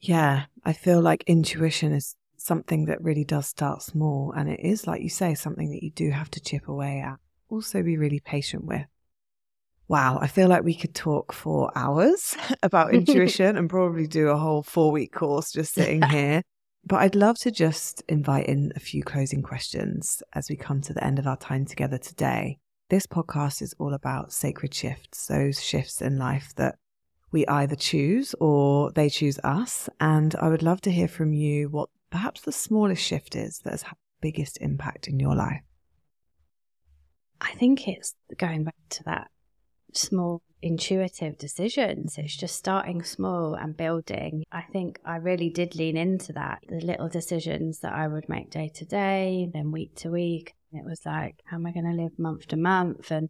[0.00, 4.32] Yeah, I feel like intuition is something that really does start small.
[4.36, 7.18] And it is, like you say, something that you do have to chip away at.
[7.48, 8.86] Also, be really patient with.
[9.88, 14.36] Wow, I feel like we could talk for hours about intuition and probably do a
[14.36, 16.42] whole four week course just sitting here.
[16.84, 20.92] But I'd love to just invite in a few closing questions as we come to
[20.92, 22.58] the end of our time together today.
[22.90, 26.76] This podcast is all about sacred shifts, those shifts in life that
[27.30, 29.88] we either choose or they choose us.
[30.00, 33.70] And I would love to hear from you what perhaps the smallest shift is that
[33.70, 35.62] has had the biggest impact in your life.
[37.40, 39.28] I think it's going back to that
[39.94, 42.16] small intuitive decisions.
[42.18, 44.44] It's just starting small and building.
[44.52, 46.60] I think I really did lean into that.
[46.68, 50.54] The little decisions that I would make day to day, then week to week.
[50.72, 53.10] It was like, how am I going to live month to month?
[53.10, 53.28] And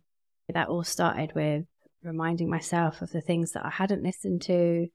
[0.53, 1.65] that all started with
[2.03, 4.89] reminding myself of the things that I hadn't listened to,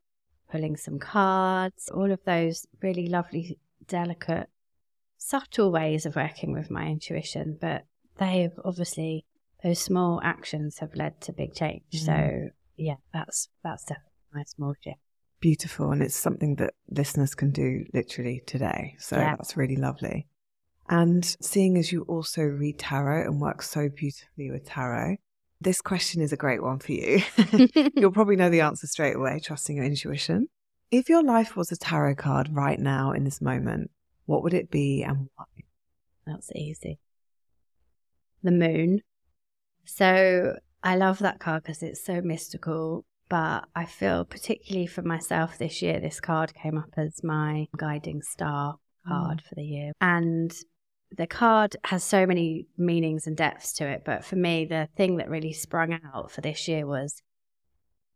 [0.51, 3.57] pulling some cards, all of those really lovely,
[3.87, 4.49] delicate,
[5.17, 7.57] subtle ways of working with my intuition.
[7.59, 7.85] But
[8.17, 9.25] they've obviously
[9.63, 11.83] those small actions have led to big change.
[11.93, 12.05] Mm.
[12.05, 14.97] So yeah, that's that's definitely my small shift.
[15.39, 15.91] Beautiful.
[15.91, 18.95] And it's something that listeners can do literally today.
[18.99, 19.35] So Yeah.
[19.35, 20.27] that's really lovely.
[20.89, 25.17] And seeing as you also read tarot and work so beautifully with tarot,
[25.59, 27.21] this question is a great one for you.
[27.95, 30.47] You'll probably know the answer straight away, trusting your intuition.
[30.89, 33.91] If your life was a tarot card right now in this moment,
[34.25, 35.45] what would it be and why?
[36.25, 36.99] That's easy.
[38.43, 39.01] The moon.
[39.85, 43.05] So I love that card because it's so mystical.
[43.29, 48.21] But I feel, particularly for myself this year, this card came up as my guiding
[48.21, 48.75] star
[49.05, 49.09] mm.
[49.09, 49.91] card for the year.
[49.99, 50.53] And
[51.11, 54.03] the card has so many meanings and depths to it.
[54.05, 57.21] But for me, the thing that really sprung out for this year was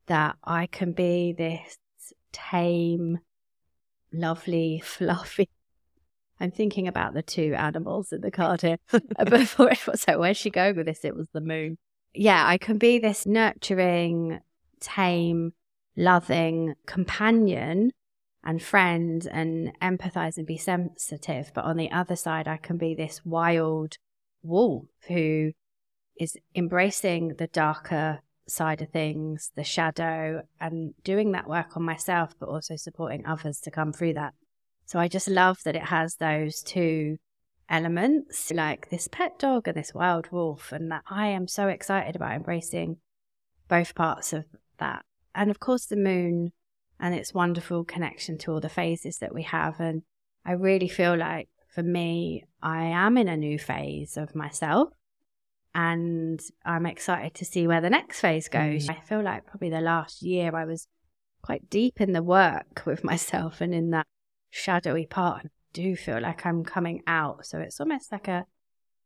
[0.07, 1.77] that I can be this
[2.31, 3.19] tame,
[4.11, 5.49] lovely, fluffy.
[6.39, 8.77] I'm thinking about the two animals in the card here.
[8.91, 11.05] Uh, before it was so, where's she going with this?
[11.05, 11.77] It was the moon.
[12.13, 14.39] Yeah, I can be this nurturing,
[14.79, 15.53] tame,
[15.95, 17.91] loving companion
[18.43, 21.51] and friend and empathize and be sensitive.
[21.53, 23.97] But on the other side, I can be this wild
[24.41, 25.51] wolf who
[26.19, 28.19] is embracing the darker
[28.51, 33.59] side of things, the shadow, and doing that work on myself, but also supporting others
[33.61, 34.33] to come through that.
[34.85, 37.17] So I just love that it has those two
[37.69, 42.15] elements, like this pet dog and this wild wolf, and that I am so excited
[42.15, 42.97] about embracing
[43.67, 44.45] both parts of
[44.77, 45.05] that.
[45.33, 46.51] And of course, the moon
[46.99, 49.79] and its wonderful connection to all the phases that we have.
[49.79, 50.03] And
[50.45, 54.89] I really feel like for me, I am in a new phase of myself.
[55.73, 58.87] And I'm excited to see where the next phase goes.
[58.87, 58.89] Mm.
[58.89, 60.87] I feel like probably the last year I was
[61.41, 64.07] quite deep in the work with myself and in that
[64.49, 65.45] shadowy part.
[65.45, 67.45] I do feel like I'm coming out.
[67.45, 68.45] So it's almost like a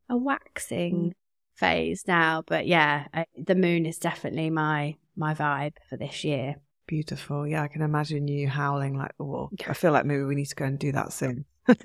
[0.09, 1.13] a waxing mm.
[1.55, 2.43] phase now.
[2.45, 6.55] But yeah, I, the moon is definitely my my vibe for this year.
[6.87, 7.47] Beautiful.
[7.47, 9.51] Yeah, I can imagine you howling like the wolf.
[9.67, 11.45] I feel like maybe we need to go and do that soon.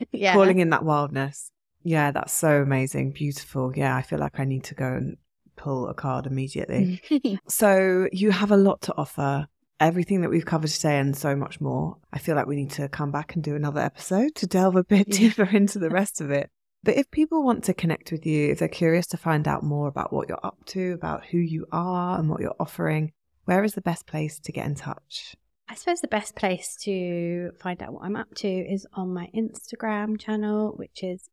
[0.12, 0.32] yeah.
[0.34, 1.50] Calling in that wildness.
[1.82, 3.12] Yeah, that's so amazing.
[3.12, 3.72] Beautiful.
[3.74, 5.16] Yeah, I feel like I need to go and
[5.56, 7.00] pull a card immediately.
[7.48, 9.46] So you have a lot to offer.
[9.78, 11.96] Everything that we've covered today and so much more.
[12.12, 14.84] I feel like we need to come back and do another episode to delve a
[14.84, 16.50] bit deeper into the rest of it.
[16.82, 19.88] But if people want to connect with you, if they're curious to find out more
[19.88, 23.12] about what you're up to, about who you are and what you're offering,
[23.46, 25.34] where is the best place to get in touch?
[25.68, 29.30] I suppose the best place to find out what I'm up to is on my
[29.34, 31.28] Instagram channel, which is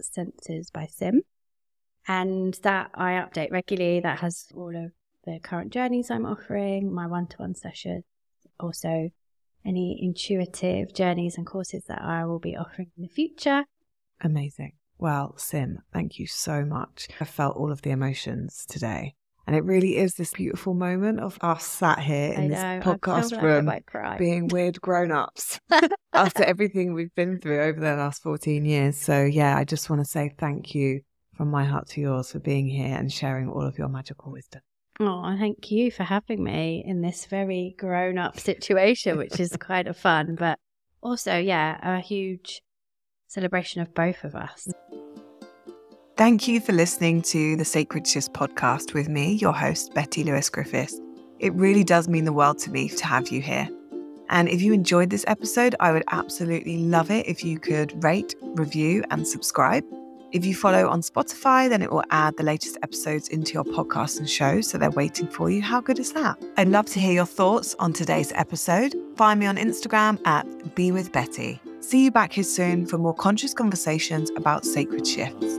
[0.00, 1.22] Senses by Sim.
[2.08, 4.00] And that I update regularly.
[4.00, 4.92] That has all of
[5.24, 8.04] the current journeys I'm offering, my one to one session,
[8.58, 9.10] also
[9.64, 13.64] any intuitive journeys and courses that I will be offering in the future.
[14.20, 14.72] Amazing.
[14.98, 17.08] Well, Sim, thank you so much.
[17.20, 19.14] I felt all of the emotions today.
[19.46, 23.30] And it really is this beautiful moment of us sat here in I this podcast
[23.30, 25.58] feel like I room being weird grown ups
[26.12, 28.96] after everything we've been through over the last 14 years.
[28.96, 31.00] So, yeah, I just want to say thank you
[31.36, 34.60] from my heart to yours for being here and sharing all of your magical wisdom.
[35.00, 39.88] Oh, thank you for having me in this very grown up situation, which is quite
[39.88, 40.58] a fun, but
[41.02, 42.62] also, yeah, a huge
[43.26, 44.68] celebration of both of us.
[46.16, 50.50] Thank you for listening to the Sacred Shifts podcast with me, your host, Betty Lewis
[50.50, 51.00] Griffiths.
[51.38, 53.66] It really does mean the world to me to have you here.
[54.28, 58.34] And if you enjoyed this episode, I would absolutely love it if you could rate,
[58.42, 59.84] review, and subscribe.
[60.32, 64.18] If you follow on Spotify, then it will add the latest episodes into your podcast
[64.18, 65.62] and show, so they're waiting for you.
[65.62, 66.38] How good is that?
[66.58, 68.94] I'd love to hear your thoughts on today's episode.
[69.16, 71.58] Find me on Instagram at Be With Betty.
[71.80, 75.58] See you back here soon for more conscious conversations about sacred shifts.